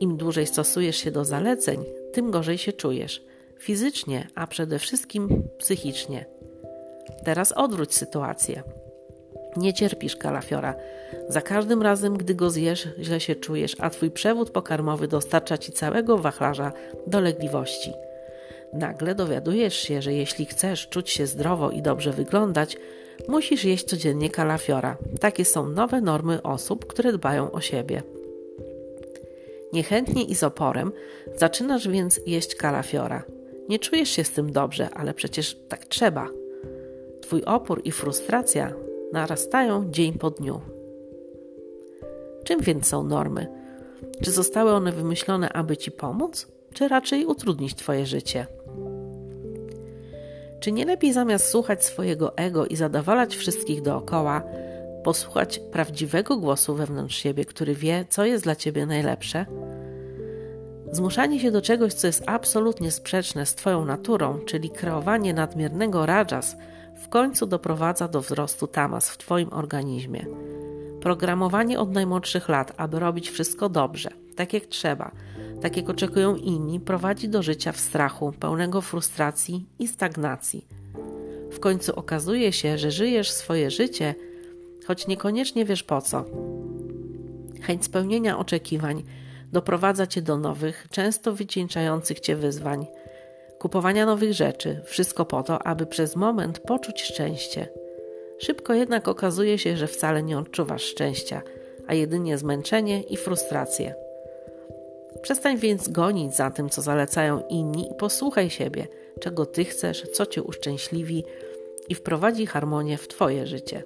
[0.00, 3.24] Im dłużej stosujesz się do zaleceń, tym gorzej się czujesz.
[3.58, 6.24] Fizycznie, a przede wszystkim psychicznie.
[7.24, 8.62] Teraz odwróć sytuację.
[9.56, 10.74] Nie cierpisz kalafiora.
[11.28, 15.72] Za każdym razem, gdy go zjesz, źle się czujesz, a twój przewód pokarmowy dostarcza ci
[15.72, 16.72] całego wachlarza
[17.06, 17.92] dolegliwości.
[18.72, 22.76] Nagle dowiadujesz się, że jeśli chcesz czuć się zdrowo i dobrze wyglądać,
[23.28, 24.96] Musisz jeść codziennie kalafiora.
[25.20, 28.02] Takie są nowe normy osób, które dbają o siebie.
[29.72, 30.92] Niechętnie i z oporem
[31.36, 33.22] zaczynasz więc jeść kalafiora.
[33.68, 36.28] Nie czujesz się z tym dobrze, ale przecież tak trzeba.
[37.20, 38.72] Twój opór i frustracja
[39.12, 40.60] narastają dzień po dniu.
[42.44, 43.46] Czym więc są normy?
[44.22, 48.46] Czy zostały one wymyślone, aby Ci pomóc, czy raczej utrudnić Twoje życie?
[50.60, 54.42] Czy nie lepiej zamiast słuchać swojego ego i zadowalać wszystkich dookoła,
[55.04, 59.46] posłuchać prawdziwego głosu wewnątrz siebie, który wie, co jest dla ciebie najlepsze?
[60.92, 66.56] Zmuszanie się do czegoś, co jest absolutnie sprzeczne z Twoją naturą, czyli kreowanie nadmiernego rajas,
[66.96, 70.26] w końcu doprowadza do wzrostu tamas w Twoim organizmie.
[71.00, 75.10] Programowanie od najmłodszych lat, aby robić wszystko dobrze, tak jak trzeba,
[75.60, 80.66] tak jak oczekują inni, prowadzi do życia w strachu, pełnego frustracji i stagnacji.
[81.52, 84.14] W końcu okazuje się, że żyjesz swoje życie,
[84.86, 86.24] choć niekoniecznie wiesz po co.
[87.62, 89.02] Chęć spełnienia oczekiwań
[89.52, 92.86] doprowadza cię do nowych, często wycieńczających cię wyzwań,
[93.58, 97.68] kupowania nowych rzeczy, wszystko po to, aby przez moment poczuć szczęście.
[98.38, 101.42] Szybko jednak okazuje się, że wcale nie odczuwasz szczęścia,
[101.86, 104.05] a jedynie zmęczenie i frustrację.
[105.26, 108.86] Przestań więc gonić za tym, co zalecają inni i posłuchaj siebie,
[109.20, 111.24] czego ty chcesz, co cię uszczęśliwi
[111.88, 113.82] i wprowadzi harmonię w twoje życie.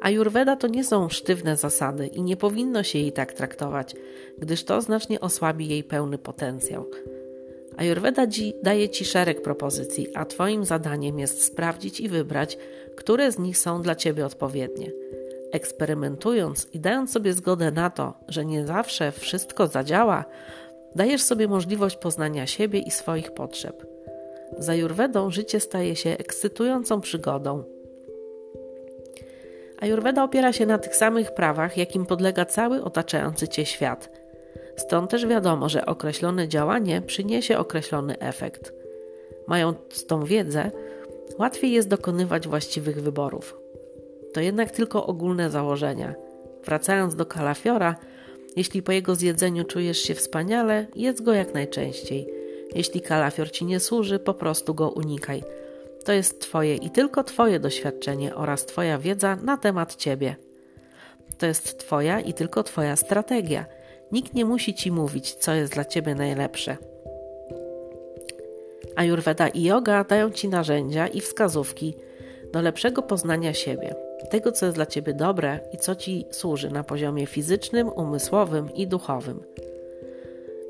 [0.00, 3.94] Ayurveda to nie są sztywne zasady i nie powinno się jej tak traktować,
[4.38, 6.90] gdyż to znacznie osłabi jej pełny potencjał.
[7.76, 8.26] Ayurveda
[8.62, 12.58] daje Ci szereg propozycji, a Twoim zadaniem jest sprawdzić i wybrać,
[12.96, 14.92] które z nich są dla Ciebie odpowiednie.
[15.52, 20.24] Eksperymentując i dając sobie zgodę na to, że nie zawsze wszystko zadziała,
[20.94, 23.86] dajesz sobie możliwość poznania siebie i swoich potrzeb.
[24.58, 27.64] Z Ayurvedą życie staje się ekscytującą przygodą,
[29.80, 34.10] Ayurveda opiera się na tych samych prawach, jakim podlega cały otaczający cię świat.
[34.76, 38.72] Stąd też wiadomo, że określone działanie przyniesie określony efekt.
[39.46, 40.70] Mając tą wiedzę,
[41.38, 43.59] łatwiej jest dokonywać właściwych wyborów.
[44.34, 46.14] To jednak tylko ogólne założenia.
[46.64, 47.96] Wracając do kalafiora,
[48.56, 52.28] jeśli po jego zjedzeniu czujesz się wspaniale, jedz go jak najczęściej.
[52.74, 55.42] Jeśli kalafior ci nie służy, po prostu go unikaj
[56.04, 60.36] to jest Twoje i tylko Twoje doświadczenie oraz Twoja wiedza na temat Ciebie.
[61.38, 63.66] To jest Twoja i tylko Twoja strategia.
[64.12, 66.76] Nikt nie musi Ci mówić, co jest dla Ciebie najlepsze.
[68.96, 71.94] Ayurveda i yoga dają Ci narzędzia i wskazówki
[72.52, 73.94] do lepszego poznania siebie,
[74.30, 78.86] tego, co jest dla Ciebie dobre i co Ci służy na poziomie fizycznym, umysłowym i
[78.86, 79.40] duchowym.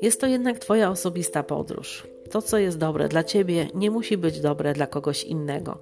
[0.01, 2.07] Jest to jednak Twoja osobista podróż.
[2.31, 5.77] To, co jest dobre dla ciebie, nie musi być dobre dla kogoś innego.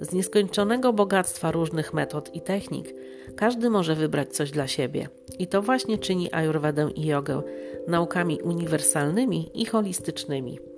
[0.00, 2.94] Z nieskończonego bogactwa różnych metod i technik
[3.36, 5.08] każdy może wybrać coś dla siebie.
[5.38, 7.42] I to właśnie czyni Ayurvedę i jogę
[7.88, 10.73] naukami uniwersalnymi i holistycznymi.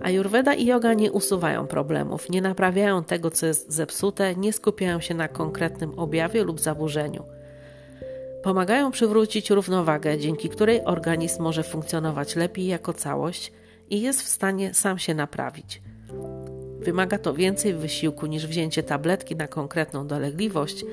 [0.00, 5.14] Ayurveda i yoga nie usuwają problemów, nie naprawiają tego, co jest zepsute, nie skupiają się
[5.14, 7.24] na konkretnym objawie lub zaburzeniu.
[8.42, 13.52] Pomagają przywrócić równowagę, dzięki której organizm może funkcjonować lepiej jako całość
[13.90, 15.82] i jest w stanie sam się naprawić.
[16.80, 20.84] Wymaga to więcej wysiłku niż wzięcie tabletki na konkretną dolegliwość,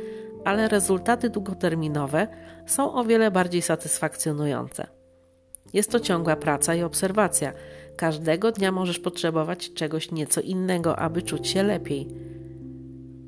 [0.46, 2.28] ale rezultaty długoterminowe
[2.66, 4.88] są o wiele bardziej satysfakcjonujące.
[5.74, 7.54] Jest to ciągła praca i obserwacja.
[7.98, 12.08] Każdego dnia możesz potrzebować czegoś nieco innego, aby czuć się lepiej.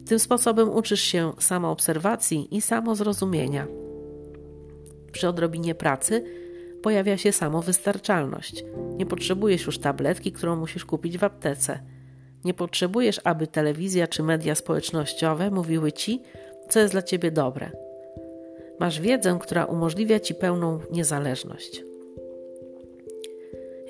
[0.08, 3.68] Tym sposobem uczysz się samoobserwacji i samozrozumienia.
[5.12, 6.24] Przy odrobinie pracy
[6.82, 8.64] pojawia się samowystarczalność.
[8.98, 11.80] Nie potrzebujesz już tabletki, którą musisz kupić w aptece.
[12.46, 16.22] Nie potrzebujesz, aby telewizja czy media społecznościowe mówiły ci,
[16.70, 17.72] co jest dla ciebie dobre.
[18.80, 21.84] Masz wiedzę, która umożliwia ci pełną niezależność.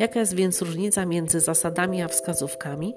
[0.03, 2.95] Jaka jest więc różnica między zasadami a wskazówkami?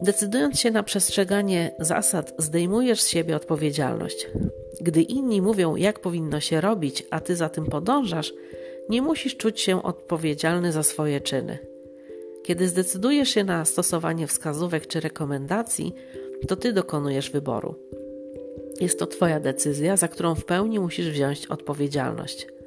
[0.00, 4.28] Decydując się na przestrzeganie zasad, zdejmujesz z siebie odpowiedzialność.
[4.80, 8.32] Gdy inni mówią, jak powinno się robić, a ty za tym podążasz,
[8.88, 11.58] nie musisz czuć się odpowiedzialny za swoje czyny.
[12.42, 15.94] Kiedy zdecydujesz się na stosowanie wskazówek czy rekomendacji,
[16.48, 17.74] to ty dokonujesz wyboru.
[18.80, 22.57] Jest to Twoja decyzja, za którą w pełni musisz wziąć odpowiedzialność.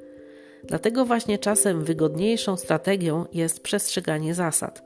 [0.63, 4.84] Dlatego właśnie czasem wygodniejszą strategią jest przestrzeganie zasad.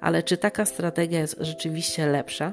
[0.00, 2.52] Ale czy taka strategia jest rzeczywiście lepsza?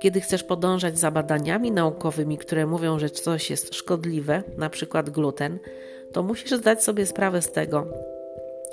[0.00, 5.58] Kiedy chcesz podążać za badaniami naukowymi, które mówią, że coś jest szkodliwe, przykład gluten,
[6.12, 7.86] to musisz zdać sobie sprawę z tego,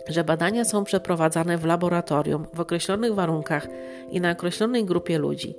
[0.07, 3.67] że badania są przeprowadzane w laboratorium, w określonych warunkach
[4.09, 5.55] i na określonej grupie ludzi.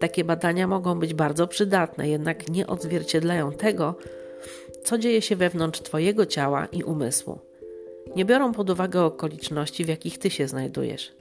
[0.00, 3.94] Takie badania mogą być bardzo przydatne, jednak nie odzwierciedlają tego,
[4.84, 7.38] co dzieje się wewnątrz Twojego ciała i umysłu.
[8.16, 11.12] Nie biorą pod uwagę okoliczności, w jakich Ty się znajdujesz.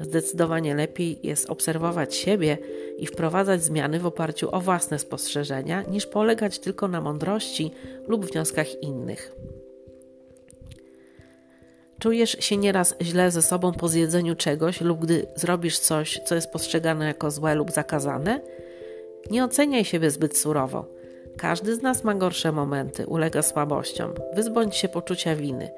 [0.00, 2.58] Zdecydowanie lepiej jest obserwować siebie
[2.98, 7.70] i wprowadzać zmiany w oparciu o własne spostrzeżenia, niż polegać tylko na mądrości
[8.06, 9.32] lub wnioskach innych.
[11.98, 16.50] Czujesz się nieraz źle ze sobą po zjedzeniu czegoś lub gdy zrobisz coś, co jest
[16.50, 18.40] postrzegane jako złe lub zakazane?
[19.30, 20.97] Nie oceniaj siebie zbyt surowo.
[21.38, 24.14] Każdy z nas ma gorsze momenty, ulega słabościom.
[24.34, 25.70] Wyzbądź się poczucia winy.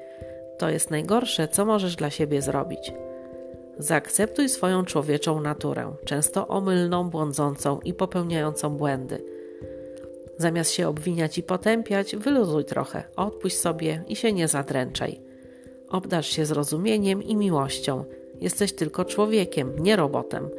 [0.57, 2.93] To jest najgorsze, co możesz dla siebie zrobić.
[3.77, 9.23] Zaakceptuj swoją człowieczą naturę, często omylną, błądzącą i popełniającą błędy.
[10.37, 15.21] Zamiast się obwiniać i potępiać, wyluzuj trochę, odpuść sobie i się nie zadręczaj.
[15.89, 18.05] Obdarz się zrozumieniem i miłością.
[18.39, 20.49] Jesteś tylko człowiekiem, nie robotem.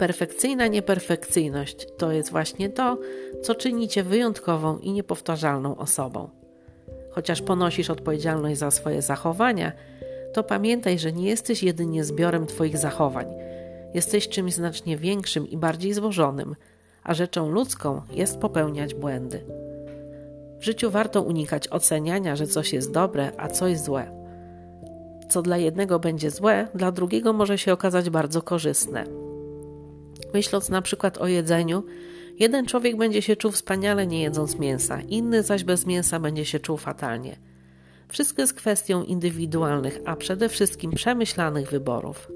[0.00, 2.98] Perfekcyjna nieperfekcyjność to jest właśnie to,
[3.42, 6.28] co czyni cię wyjątkową i niepowtarzalną osobą.
[7.10, 9.72] Chociaż ponosisz odpowiedzialność za swoje zachowania,
[10.32, 13.26] to pamiętaj, że nie jesteś jedynie zbiorem Twoich zachowań.
[13.94, 16.56] Jesteś czymś znacznie większym i bardziej złożonym,
[17.04, 19.44] a rzeczą ludzką jest popełniać błędy.
[20.58, 24.10] W życiu warto unikać oceniania, że coś jest dobre, a coś złe.
[25.28, 29.29] Co dla jednego będzie złe, dla drugiego może się okazać bardzo korzystne.
[30.34, 31.82] Myśląc na przykład o jedzeniu,
[32.38, 36.60] jeden człowiek będzie się czuł wspaniale nie jedząc mięsa, inny zaś bez mięsa będzie się
[36.60, 37.36] czuł fatalnie.
[38.08, 42.28] Wszystko jest kwestią indywidualnych, a przede wszystkim przemyślanych wyborów.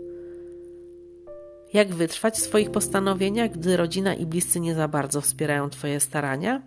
[1.72, 6.62] Jak wytrwać w swoich postanowieniach, gdy rodzina i bliscy nie za bardzo wspierają Twoje starania?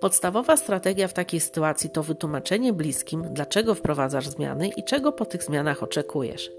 [0.00, 5.42] Podstawowa strategia w takiej sytuacji to wytłumaczenie bliskim, dlaczego wprowadzasz zmiany i czego po tych
[5.42, 6.50] zmianach oczekujesz.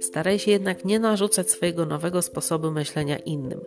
[0.00, 3.60] Staraj się jednak nie narzucać swojego nowego sposobu myślenia innym.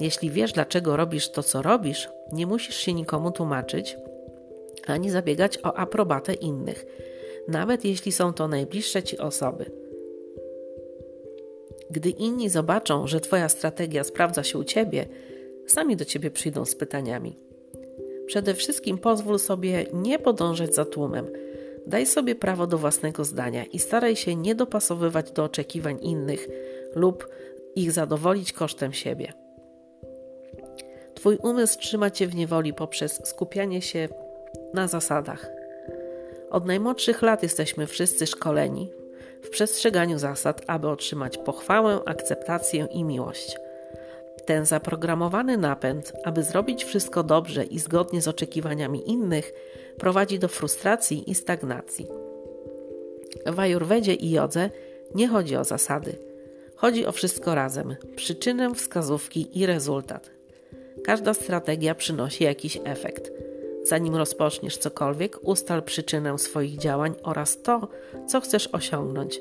[0.00, 3.96] Jeśli wiesz, dlaczego robisz to, co robisz, nie musisz się nikomu tłumaczyć
[4.90, 6.86] ani zabiegać o aprobatę innych,
[7.48, 9.70] nawet jeśli są to najbliższe ci osoby.
[11.90, 15.06] Gdy inni zobaczą, że Twoja strategia sprawdza się u Ciebie,
[15.66, 17.36] sami do Ciebie przyjdą z pytaniami.
[18.26, 21.26] Przede wszystkim pozwól sobie nie podążać za tłumem.
[21.88, 26.48] Daj sobie prawo do własnego zdania i staraj się nie dopasowywać do oczekiwań innych
[26.94, 27.28] lub
[27.76, 29.32] ich zadowolić kosztem siebie.
[31.14, 34.08] Twój umysł trzyma cię w niewoli poprzez skupianie się
[34.74, 35.50] na zasadach.
[36.50, 38.92] Od najmłodszych lat jesteśmy wszyscy szkoleni
[39.42, 43.67] w przestrzeganiu zasad, aby otrzymać pochwałę, akceptację i miłość.
[44.48, 49.52] Ten zaprogramowany napęd, aby zrobić wszystko dobrze i zgodnie z oczekiwaniami innych,
[49.98, 52.06] prowadzi do frustracji i stagnacji.
[53.46, 54.70] W ajurwedzie i jodze
[55.14, 56.18] nie chodzi o zasady.
[56.76, 60.30] Chodzi o wszystko razem: przyczynę, wskazówki i rezultat.
[61.04, 63.32] Każda strategia przynosi jakiś efekt.
[63.84, 67.88] Zanim rozpoczniesz cokolwiek, ustal przyczynę swoich działań oraz to,
[68.26, 69.40] co chcesz osiągnąć.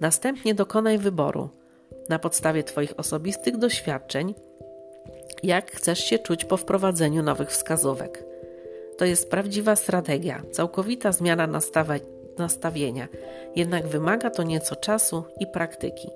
[0.00, 1.57] Następnie dokonaj wyboru
[2.08, 4.34] na podstawie Twoich osobistych doświadczeń,
[5.42, 8.24] jak chcesz się czuć po wprowadzeniu nowych wskazówek.
[8.98, 11.48] To jest prawdziwa strategia, całkowita zmiana
[12.38, 13.08] nastawienia,
[13.56, 16.08] jednak wymaga to nieco czasu i praktyki.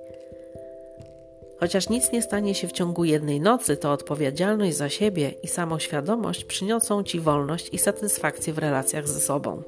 [1.61, 6.45] Chociaż nic nie stanie się w ciągu jednej nocy, to odpowiedzialność za siebie i samoświadomość
[6.45, 9.63] przyniosą Ci wolność i satysfakcję w relacjach ze sobą.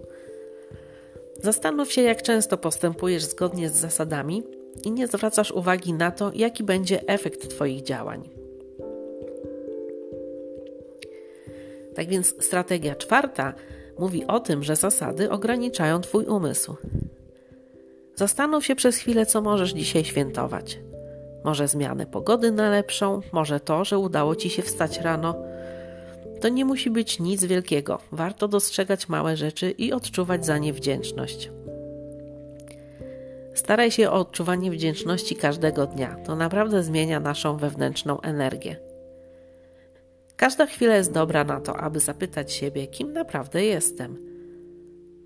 [1.43, 4.43] Zastanów się, jak często postępujesz zgodnie z zasadami
[4.85, 8.29] i nie zwracasz uwagi na to, jaki będzie efekt Twoich działań.
[11.95, 13.55] Tak więc strategia czwarta
[13.99, 16.77] mówi o tym, że zasady ograniczają Twój umysł.
[18.17, 20.79] Zastanów się przez chwilę, co możesz dzisiaj świętować.
[21.45, 25.35] Może zmianę pogody na lepszą, może to, że udało ci się wstać rano.
[26.41, 27.99] To nie musi być nic wielkiego.
[28.13, 31.51] Warto dostrzegać małe rzeczy i odczuwać za nie wdzięczność.
[33.55, 36.17] Staraj się o odczuwanie wdzięczności każdego dnia.
[36.17, 38.77] To naprawdę zmienia naszą wewnętrzną energię.
[40.37, 44.19] Każda chwila jest dobra na to, aby zapytać siebie, kim naprawdę jestem.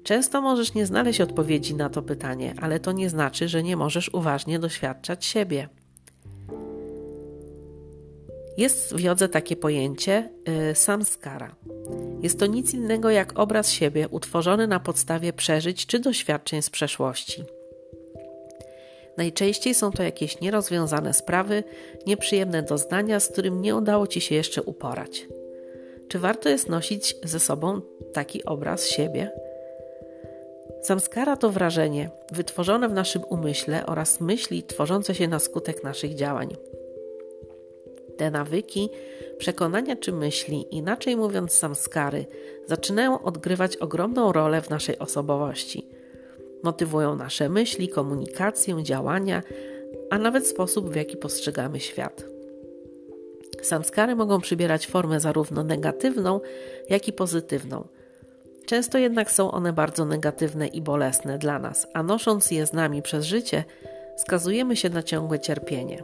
[0.03, 4.15] Często możesz nie znaleźć odpowiedzi na to pytanie, ale to nie znaczy, że nie możesz
[4.15, 5.69] uważnie doświadczać siebie.
[8.57, 10.31] Jest w jodze takie pojęcie
[10.71, 11.57] y, samskara.
[12.23, 17.58] Jest to nic innego jak obraz siebie utworzony na podstawie przeżyć czy doświadczeń z przeszłości.
[19.19, 21.65] Najczęściej są to jakieś nierozwiązane sprawy,
[22.07, 25.27] nieprzyjemne doznania, z którym nie udało ci się jeszcze uporać.
[26.09, 27.81] Czy warto jest nosić ze sobą
[28.13, 29.31] taki obraz siebie?
[30.83, 36.57] Samskara to wrażenie wytworzone w naszym umyśle oraz myśli tworzące się na skutek naszych działań.
[38.17, 38.91] Te nawyki,
[39.39, 42.27] przekonania czy myśli, inaczej mówiąc samskary,
[42.67, 45.98] zaczynają odgrywać ogromną rolę w naszej osobowości.
[46.63, 49.43] Motywują nasze myśli, komunikację, działania,
[50.11, 52.25] a nawet sposób, w jaki postrzegamy świat.
[53.63, 56.41] Samskary mogą przybierać formę zarówno negatywną,
[56.89, 57.89] jak i pozytywną.
[58.67, 63.03] Często jednak są one bardzo negatywne i bolesne dla nas, a nosząc je z nami
[63.03, 63.65] przez życie,
[64.17, 66.03] skazujemy się na ciągłe cierpienie.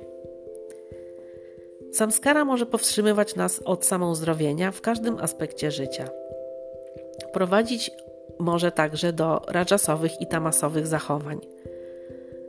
[1.93, 6.09] Samskara może powstrzymywać nas od samouzdrowienia w każdym aspekcie życia.
[7.33, 7.91] Prowadzić
[8.39, 11.41] może także do rajasowych i tamasowych zachowań.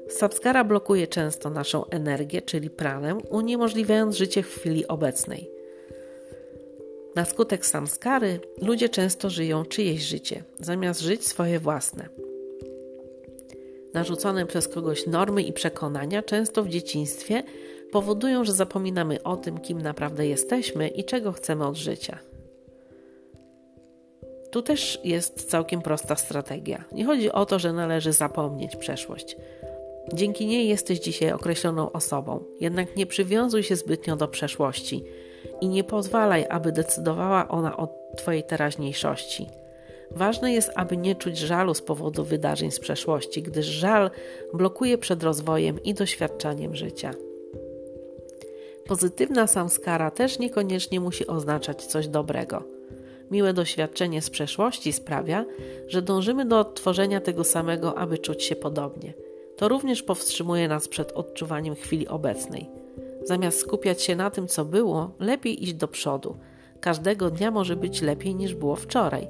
[0.10, 5.50] Samskara blokuje często naszą energię, czyli pranę, uniemożliwiając życie w chwili obecnej.
[7.16, 12.10] Na skutek samskary ludzie często żyją czyjeś życie, zamiast żyć swoje własne.
[13.94, 17.44] Narzucone przez kogoś normy i przekonania, często w dzieciństwie,
[17.92, 22.20] powodują, że zapominamy o tym, kim naprawdę jesteśmy i czego chcemy od życia.
[24.56, 26.84] Tu też jest całkiem prosta strategia.
[26.92, 29.38] Nie chodzi o to, że należy zapomnieć przeszłość.
[30.14, 35.04] Dzięki niej jesteś dzisiaj określoną osobą, jednak nie przywiązuj się zbytnio do przeszłości
[35.62, 37.88] i nie pozwalaj, aby decydowała ona o
[38.18, 39.48] Twojej teraźniejszości.
[40.12, 44.12] Ważne jest, aby nie czuć żalu z powodu wydarzeń z przeszłości, gdyż żal
[44.54, 47.12] blokuje przed rozwojem i doświadczaniem życia.
[48.88, 52.75] Pozytywna samskara też niekoniecznie musi oznaczać coś dobrego.
[53.32, 55.46] Miłe doświadczenie z przeszłości sprawia,
[55.88, 59.14] że dążymy do odtworzenia tego samego, aby czuć się podobnie.
[59.58, 62.70] To również powstrzymuje nas przed odczuwaniem chwili obecnej.
[63.24, 66.38] Zamiast skupiać się na tym, co było, lepiej iść do przodu.
[66.80, 69.28] Każdego dnia może być lepiej niż było wczoraj.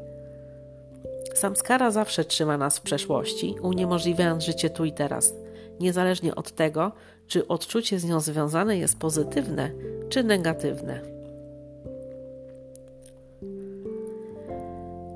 [1.33, 5.33] Samskara zawsze trzyma nas w przeszłości, uniemożliwiając życie tu i teraz,
[5.79, 6.91] niezależnie od tego,
[7.27, 9.71] czy odczucie z nią związane jest pozytywne
[10.09, 11.14] czy negatywne.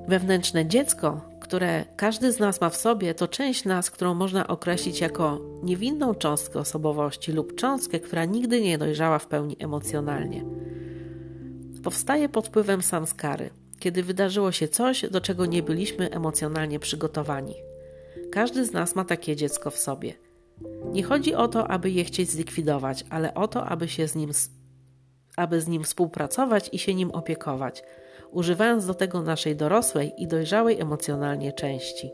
[0.10, 5.02] Wewnętrzne dziecko, które każdy z nas ma w sobie, to część nas, którą można określić
[5.02, 10.46] jako niewinną cząstkę osobowości lub cząstkę, która nigdy nie dojrzała w pełni emocjonalnie.
[11.84, 13.50] Powstaje pod wpływem samskary,
[13.80, 17.56] kiedy wydarzyło się coś, do czego nie byliśmy emocjonalnie przygotowani.
[18.32, 20.14] Każdy z nas ma takie dziecko w sobie.
[20.86, 24.32] Nie chodzi o to, aby je chcieć zlikwidować, ale o to, aby się z nim,
[25.36, 27.84] aby z nim współpracować i się nim opiekować,
[28.32, 32.12] używając do tego naszej dorosłej i dojrzałej emocjonalnie części.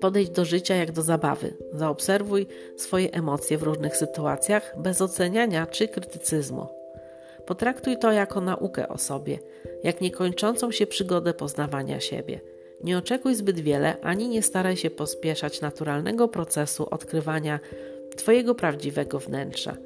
[0.00, 1.54] Podejdź do życia jak do zabawy.
[1.72, 6.66] Zaobserwuj swoje emocje w różnych sytuacjach bez oceniania czy krytycyzmu.
[7.46, 9.38] Potraktuj to jako naukę o sobie,
[9.84, 12.40] jak niekończącą się przygodę poznawania siebie.
[12.84, 17.60] Nie oczekuj zbyt wiele, ani nie staraj się pospieszać naturalnego procesu odkrywania
[18.16, 19.76] Twojego prawdziwego wnętrza.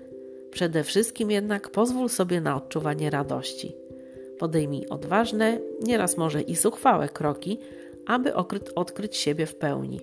[0.51, 3.77] Przede wszystkim jednak pozwól sobie na odczuwanie radości.
[4.43, 7.59] Podejmij odważne, nieraz może i zuchwałe kroki,
[8.07, 8.35] aby
[8.75, 10.01] odkryć siebie w pełni.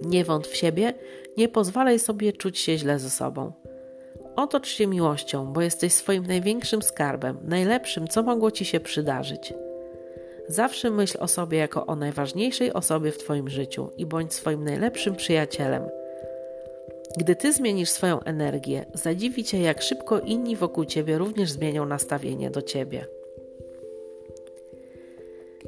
[0.00, 0.94] Nie wątp w siebie,
[1.36, 3.52] nie pozwalaj sobie czuć się źle ze sobą.
[4.36, 9.54] Otocz się miłością, bo jesteś swoim największym skarbem, najlepszym, co mogło ci się przydarzyć.
[10.48, 15.16] Zawsze myśl o sobie jako o najważniejszej osobie w Twoim życiu i bądź swoim najlepszym
[15.16, 16.01] przyjacielem.
[17.16, 22.50] Gdy Ty zmienisz swoją energię, zadziwi Cię, jak szybko inni wokół Ciebie również zmienią nastawienie
[22.50, 23.06] do Ciebie.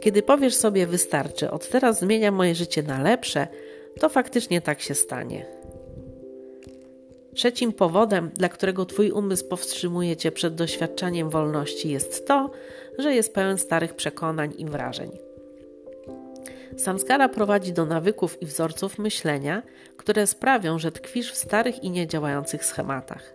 [0.01, 3.49] Kiedy powiesz sobie wystarczy, od teraz zmieniam moje życie na lepsze,
[4.01, 5.47] to faktycznie tak się stanie.
[7.34, 12.51] Trzecim powodem, dla którego Twój umysł powstrzymuje Cię przed doświadczaniem wolności, jest to,
[12.99, 15.24] że jest pełen starych przekonań i wrażeń.
[16.77, 19.62] Samskara prowadzi do nawyków i wzorców myślenia,
[19.97, 23.35] które sprawią, że tkwisz w starych i niedziałających schematach.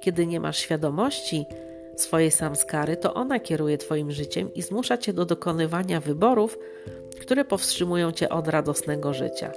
[0.00, 1.46] Kiedy nie masz świadomości
[1.96, 6.58] swojej samskary, to ona kieruje Twoim życiem i zmusza Cię do dokonywania wyborów,
[7.20, 9.52] które powstrzymują Cię od radosnego życia.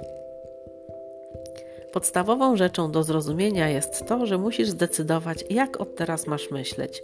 [1.92, 7.02] Podstawową rzeczą do zrozumienia jest to, że musisz zdecydować, jak od teraz masz myśleć.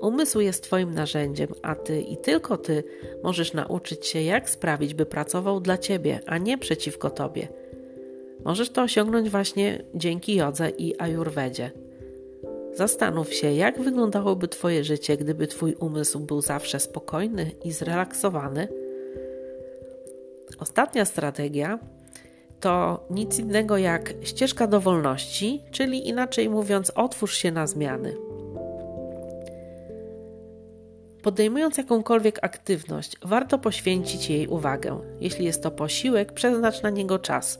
[0.00, 2.84] Umysł jest Twoim narzędziem, a Ty i tylko Ty
[3.22, 7.48] możesz nauczyć się, jak sprawić, by pracował dla Ciebie, a nie przeciwko Tobie.
[8.44, 11.70] Możesz to osiągnąć właśnie dzięki jodze i ajurwedzie.
[12.72, 18.68] Zastanów się, jak wyglądałoby Twoje życie, gdyby Twój umysł był zawsze spokojny i zrelaksowany.
[20.58, 21.78] Ostatnia strategia
[22.60, 28.29] to nic innego jak ścieżka do wolności, czyli inaczej mówiąc, otwórz się na zmiany.
[31.22, 35.00] Podejmując jakąkolwiek aktywność, warto poświęcić jej uwagę.
[35.20, 37.58] Jeśli jest to posiłek, przeznacz na niego czas.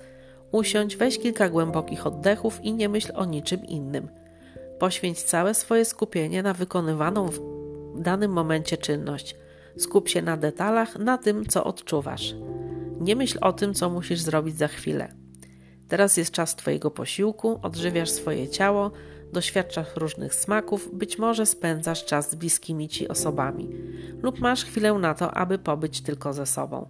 [0.53, 4.09] Usiądź, weź kilka głębokich oddechów i nie myśl o niczym innym.
[4.79, 7.41] Poświęć całe swoje skupienie na wykonywaną w
[8.01, 9.37] danym momencie czynność.
[9.77, 12.35] Skup się na detalach, na tym, co odczuwasz.
[13.01, 15.15] Nie myśl o tym, co musisz zrobić za chwilę.
[15.89, 18.91] Teraz jest czas Twojego posiłku, odżywiasz swoje ciało,
[19.33, 23.69] doświadczasz różnych smaków, być może spędzasz czas z bliskimi ci osobami,
[24.23, 26.87] lub masz chwilę na to, aby pobyć tylko ze sobą.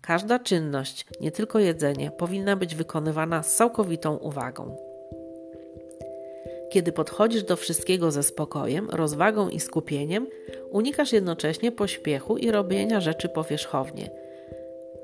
[0.00, 4.76] Każda czynność, nie tylko jedzenie, powinna być wykonywana z całkowitą uwagą.
[6.70, 10.26] Kiedy podchodzisz do wszystkiego ze spokojem, rozwagą i skupieniem,
[10.70, 14.10] unikasz jednocześnie pośpiechu i robienia rzeczy powierzchownie,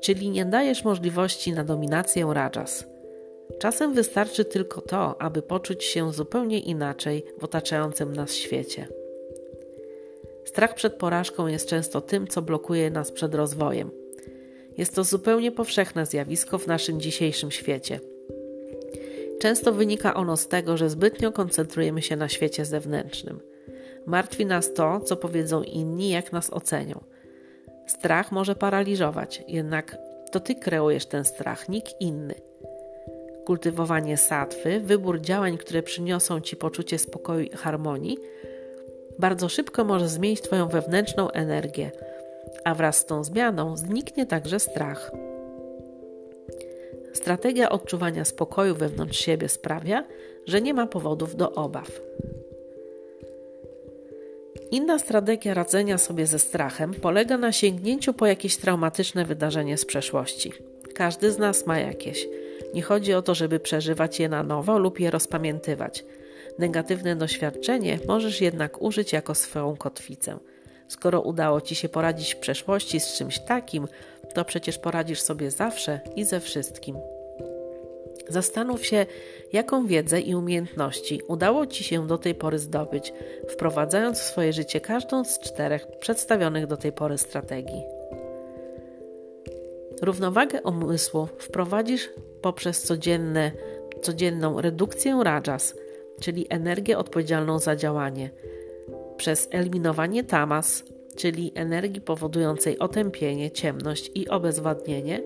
[0.01, 2.98] czyli nie dajesz możliwości na dominację rajas.
[3.59, 8.87] Czasem wystarczy tylko to, aby poczuć się zupełnie inaczej w otaczającym nas świecie.
[10.45, 13.91] Strach przed porażką jest często tym, co blokuje nas przed rozwojem.
[14.77, 17.99] Jest to zupełnie powszechne zjawisko w naszym dzisiejszym świecie.
[19.39, 23.39] Często wynika ono z tego, że zbytnio koncentrujemy się na świecie zewnętrznym.
[24.05, 27.03] Martwi nas to, co powiedzą inni, jak nas ocenią.
[27.87, 29.97] Strach może paraliżować, jednak
[30.31, 32.48] to ty kreujesz ten strach, nikt inny.
[33.49, 38.17] Kultywowanie satwy, wybór działań, które przyniosą ci poczucie spokoju i harmonii,
[39.19, 41.91] bardzo szybko może zmienić Twoją wewnętrzną energię,
[42.63, 45.11] a wraz z tą zmianą zniknie także strach.
[47.13, 50.03] Strategia odczuwania spokoju wewnątrz siebie sprawia,
[50.45, 52.01] że nie ma powodów do obaw.
[54.71, 60.53] Inna strategia radzenia sobie ze strachem polega na sięgnięciu po jakieś traumatyczne wydarzenie z przeszłości.
[60.93, 62.27] Każdy z nas ma jakieś.
[62.73, 66.05] Nie chodzi o to, żeby przeżywać je na nowo lub je rozpamiętywać.
[66.59, 70.37] Negatywne doświadczenie możesz jednak użyć jako swoją kotwicę.
[70.87, 73.87] Skoro udało ci się poradzić w przeszłości z czymś takim,
[74.33, 76.95] to przecież poradzisz sobie zawsze i ze wszystkim.
[78.29, 79.05] Zastanów się,
[79.53, 83.13] jaką wiedzę i umiejętności udało Ci się do tej pory zdobyć,
[83.47, 87.83] wprowadzając w swoje życie każdą z czterech przedstawionych do tej pory strategii.
[90.01, 92.09] Równowagę umysłu wprowadzisz
[92.41, 93.51] poprzez codzienne,
[94.01, 95.75] codzienną redukcję rajas,
[96.19, 98.29] czyli energię odpowiedzialną za działanie,
[99.17, 100.83] przez eliminowanie tamas,
[101.15, 105.23] czyli energii powodującej otępienie, ciemność i obezwładnienie,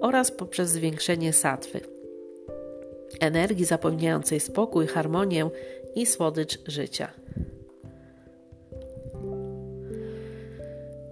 [0.00, 1.80] oraz poprzez zwiększenie satwy,
[3.20, 5.50] energii zapewniającej spokój, harmonię
[5.94, 7.10] i słodycz życia.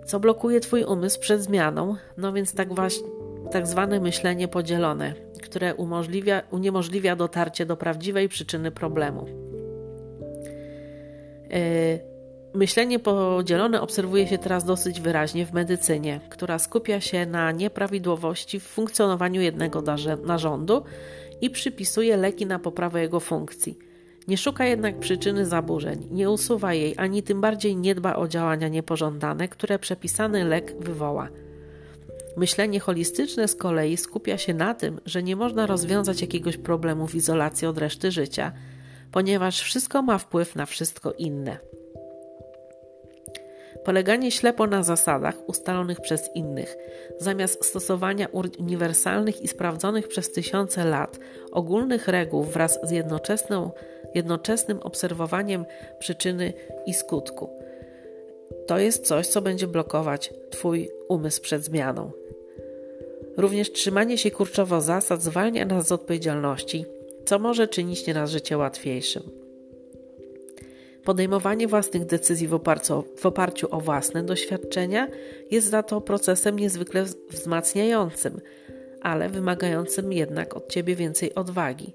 [0.06, 1.96] Co blokuje Twój umysł przed zmianą?
[2.16, 3.15] No więc tak właśnie
[3.50, 9.26] tak zwane myślenie podzielone, które umożliwia, uniemożliwia dotarcie do prawdziwej przyczyny problemu.
[11.50, 12.00] Yy,
[12.54, 18.62] myślenie podzielone obserwuje się teraz dosyć wyraźnie w medycynie, która skupia się na nieprawidłowości w
[18.62, 19.82] funkcjonowaniu jednego
[20.24, 20.82] narządu
[21.40, 23.78] i przypisuje leki na poprawę jego funkcji.
[24.28, 28.68] Nie szuka jednak przyczyny zaburzeń, nie usuwa jej, ani tym bardziej nie dba o działania
[28.68, 31.28] niepożądane, które przepisany lek wywoła.
[32.36, 37.14] Myślenie holistyczne z kolei skupia się na tym, że nie można rozwiązać jakiegoś problemu w
[37.14, 38.52] izolacji od reszty życia,
[39.12, 41.58] ponieważ wszystko ma wpływ na wszystko inne.
[43.84, 46.76] Poleganie ślepo na zasadach ustalonych przez innych,
[47.18, 48.28] zamiast stosowania
[48.58, 51.18] uniwersalnych i sprawdzonych przez tysiące lat
[51.52, 52.90] ogólnych reguł wraz z
[54.14, 55.64] jednoczesnym obserwowaniem
[55.98, 56.52] przyczyny
[56.86, 57.50] i skutku.
[58.66, 62.10] To jest coś, co będzie blokować Twój umysł przed zmianą.
[63.36, 66.84] Również trzymanie się kurczowo zasad zwalnia nas z odpowiedzialności,
[67.24, 69.22] co może czynić nieraz życie łatwiejszym.
[71.04, 75.08] Podejmowanie własnych decyzji w oparciu, w oparciu o własne doświadczenia
[75.50, 78.40] jest za to procesem niezwykle wzmacniającym,
[79.02, 81.92] ale wymagającym jednak od ciebie więcej odwagi,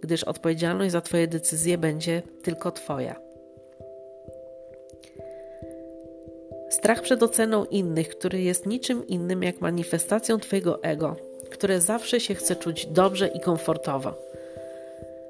[0.00, 3.29] gdyż odpowiedzialność za Twoje decyzje będzie tylko Twoja.
[6.70, 11.16] Strach przed oceną innych, który jest niczym innym jak manifestacją Twojego ego,
[11.50, 14.14] które zawsze się chce czuć dobrze i komfortowo.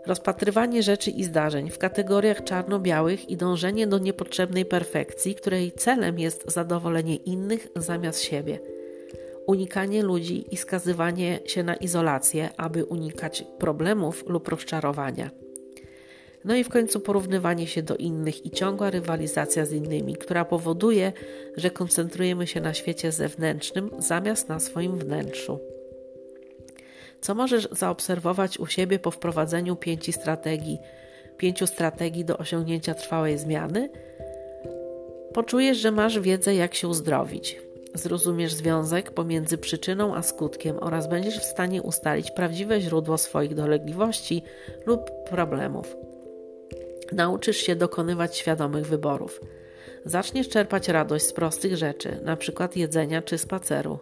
[0.07, 6.51] Rozpatrywanie rzeczy i zdarzeń w kategoriach czarno-białych i dążenie do niepotrzebnej perfekcji, której celem jest
[6.51, 8.61] zadowolenie innych zamiast siebie.
[9.47, 15.31] Unikanie ludzi i skazywanie się na izolację, aby unikać problemów lub rozczarowania.
[16.45, 21.13] No i w końcu porównywanie się do innych i ciągła rywalizacja z innymi, która powoduje,
[21.57, 25.59] że koncentrujemy się na świecie zewnętrznym zamiast na swoim wnętrzu.
[27.21, 30.79] Co możesz zaobserwować u siebie po wprowadzeniu pięciu strategii,
[31.37, 33.91] pięciu strategii do osiągnięcia trwałej zmiany?
[35.35, 37.61] Poczujesz, że masz wiedzę, jak się uzdrowić.
[37.95, 44.43] Zrozumiesz związek pomiędzy przyczyną a skutkiem oraz będziesz w stanie ustalić prawdziwe źródło swoich dolegliwości
[44.87, 45.97] lub problemów.
[47.13, 49.41] Nauczysz się dokonywać świadomych wyborów.
[50.05, 52.69] Zaczniesz czerpać radość z prostych rzeczy, np.
[52.77, 53.99] jedzenia czy spaceru.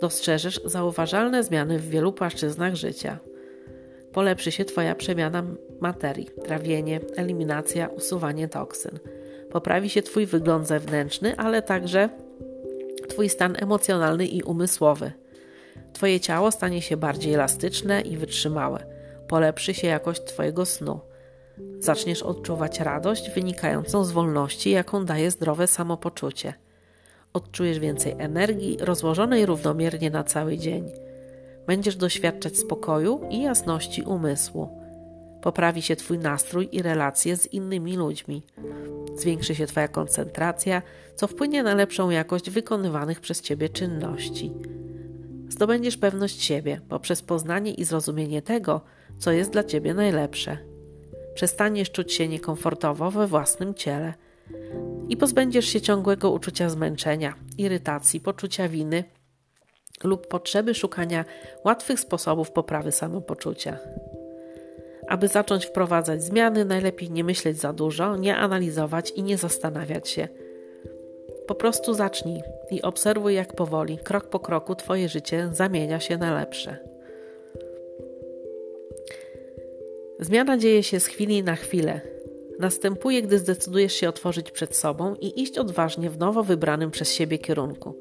[0.00, 3.18] Dostrzeżesz zauważalne zmiany w wielu płaszczyznach życia.
[4.12, 5.44] Polepszy się Twoja przemiana
[5.80, 8.98] materii, trawienie, eliminacja, usuwanie toksyn.
[9.50, 12.08] Poprawi się Twój wygląd zewnętrzny, ale także
[13.08, 15.12] Twój stan emocjonalny i umysłowy.
[15.92, 18.86] Twoje ciało stanie się bardziej elastyczne i wytrzymałe.
[19.28, 21.00] Polepszy się jakość Twojego snu.
[21.78, 26.54] Zaczniesz odczuwać radość wynikającą z wolności, jaką daje zdrowe samopoczucie.
[27.32, 30.90] Odczujesz więcej energii, rozłożonej równomiernie na cały dzień.
[31.66, 34.68] Będziesz doświadczać spokoju i jasności umysłu.
[35.42, 38.42] Poprawi się Twój nastrój i relacje z innymi ludźmi.
[39.16, 40.82] Zwiększy się Twoja koncentracja,
[41.14, 44.52] co wpłynie na lepszą jakość wykonywanych przez Ciebie czynności.
[45.48, 48.80] Zdobędziesz pewność siebie poprzez poznanie i zrozumienie tego,
[49.18, 50.75] co jest dla Ciebie najlepsze.
[51.36, 54.14] Przestaniesz czuć się niekomfortowo we własnym ciele
[55.08, 59.04] i pozbędziesz się ciągłego uczucia zmęczenia, irytacji, poczucia winy
[60.04, 61.24] lub potrzeby szukania
[61.64, 63.78] łatwych sposobów poprawy samopoczucia.
[65.08, 70.28] Aby zacząć wprowadzać zmiany, najlepiej nie myśleć za dużo, nie analizować i nie zastanawiać się.
[71.46, 76.34] Po prostu zacznij i obserwuj, jak powoli, krok po kroku, Twoje życie zamienia się na
[76.34, 76.95] lepsze.
[80.20, 82.00] Zmiana dzieje się z chwili na chwilę.
[82.58, 87.38] Następuje, gdy zdecydujesz się otworzyć przed sobą i iść odważnie w nowo wybranym przez siebie
[87.38, 87.94] kierunku.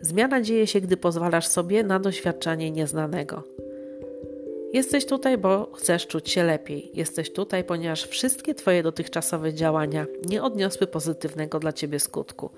[0.00, 3.42] Zmiana dzieje się, gdy pozwalasz sobie na doświadczanie nieznanego.
[4.72, 6.90] Jesteś tutaj, bo chcesz czuć się lepiej.
[6.94, 12.50] Jesteś tutaj, ponieważ wszystkie Twoje dotychczasowe działania nie odniosły pozytywnego dla Ciebie skutku.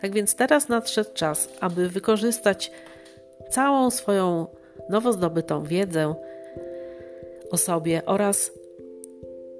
[0.00, 2.72] Tak więc teraz nadszedł czas, aby wykorzystać
[3.50, 4.46] całą swoją
[4.90, 6.14] nowo zdobytą wiedzę
[7.50, 8.52] o sobie oraz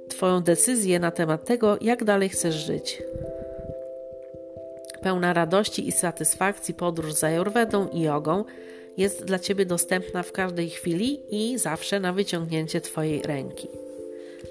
[0.09, 3.03] Twoją decyzję na temat tego, jak dalej chcesz żyć.
[5.03, 8.45] Pełna radości i satysfakcji podróż za Jorwedą i jogą
[8.97, 13.69] jest dla Ciebie dostępna w każdej chwili i zawsze na wyciągnięcie Twojej ręki.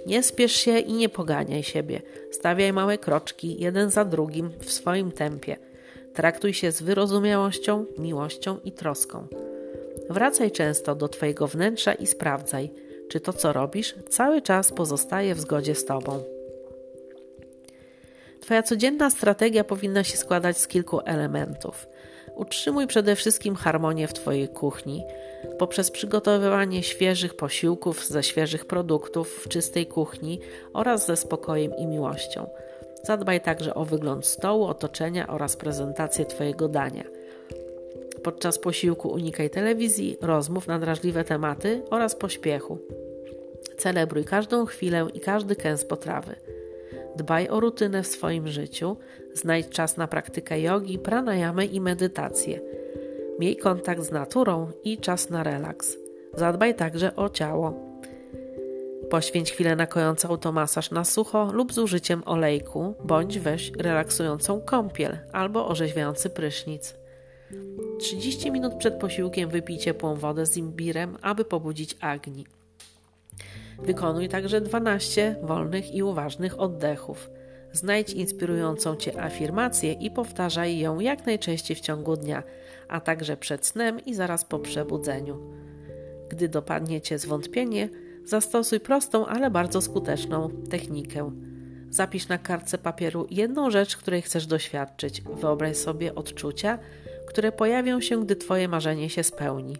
[0.06, 2.02] Nie spiesz się i nie poganiaj siebie.
[2.32, 5.58] Stawiaj małe kroczki, jeden za drugim, w swoim tempie.
[6.14, 9.28] Traktuj się z wyrozumiałością, miłością i troską.
[10.10, 12.72] Wracaj często do Twojego wnętrza i sprawdzaj,
[13.10, 16.24] czy to, co robisz, cały czas pozostaje w zgodzie z Tobą.
[18.40, 21.88] Twoja codzienna strategia powinna się składać z kilku elementów.
[22.36, 25.04] Utrzymuj przede wszystkim harmonię w Twojej kuchni
[25.58, 30.40] poprzez przygotowywanie świeżych posiłków ze świeżych produktów w czystej kuchni
[30.74, 32.48] oraz ze spokojem i miłością.
[33.04, 37.04] Zadbaj także o wygląd stołu, otoczenia oraz prezentację Twojego dania.
[38.26, 42.78] Podczas posiłku unikaj telewizji, rozmów na drażliwe tematy oraz pośpiechu.
[43.78, 46.36] Celebruj każdą chwilę i każdy kęs potrawy.
[47.16, 48.98] Dbaj o rutynę w swoim życiu,
[49.34, 52.60] znajdź czas na praktykę jogi, pranayamy i medytację.
[53.40, 55.98] Miej kontakt z naturą i czas na relaks.
[56.34, 57.74] Zadbaj także o ciało.
[59.10, 65.18] Poświęć chwilę na kojący automasaż na sucho lub z użyciem olejku, bądź weź relaksującą kąpiel
[65.32, 67.05] albo orzeźwiający prysznic.
[68.00, 72.46] 30 minut przed posiłkiem wypij ciepłą wodę z imbirem, aby pobudzić agni.
[73.84, 77.30] Wykonuj także 12 wolnych i uważnych oddechów.
[77.72, 82.44] Znajdź inspirującą Cię afirmację i powtarzaj ją jak najczęściej w ciągu dnia,
[82.88, 85.40] a także przed snem i zaraz po przebudzeniu.
[86.30, 87.90] Gdy dopadnie Cię zwątpienie,
[88.26, 91.32] zastosuj prostą, ale bardzo skuteczną technikę.
[91.90, 95.22] Zapisz na kartce papieru jedną rzecz, której chcesz doświadczyć.
[95.22, 96.80] Wyobraź sobie odczucia,
[97.28, 99.78] które pojawią się, gdy Twoje marzenie się spełni.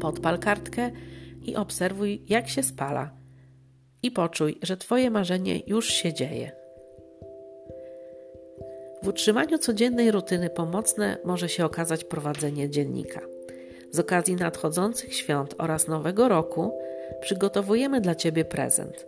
[0.00, 0.90] Podpal kartkę
[1.42, 3.10] i obserwuj, jak się spala.
[4.02, 6.52] I poczuj, że Twoje marzenie już się dzieje.
[9.02, 13.20] W utrzymaniu codziennej rutyny pomocne może się okazać prowadzenie dziennika.
[13.90, 16.72] Z okazji nadchodzących świąt oraz Nowego Roku
[17.20, 19.06] przygotowujemy dla Ciebie prezent.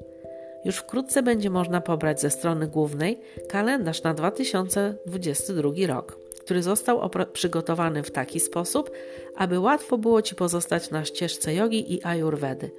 [0.65, 8.03] Już wkrótce będzie można pobrać ze strony głównej kalendarz na 2022 rok który został przygotowany
[8.03, 8.91] w taki sposób,
[9.37, 12.71] aby łatwo było Ci pozostać na ścieżce jogi i ajurwedy.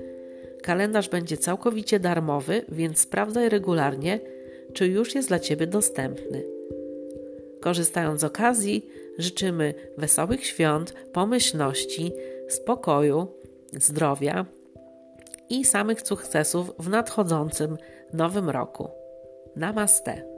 [0.64, 4.20] Kalendarz będzie całkowicie darmowy, więc sprawdzaj regularnie,
[4.74, 6.44] czy już jest dla Ciebie dostępny.
[7.62, 12.12] Korzystając z okazji, życzymy wesołych świąt, pomyślności,
[12.48, 13.28] spokoju,
[13.74, 14.46] zdrowia
[15.50, 17.78] i samych sukcesów w nadchodzącym
[18.14, 18.90] nowym roku.
[19.56, 20.35] Namaste.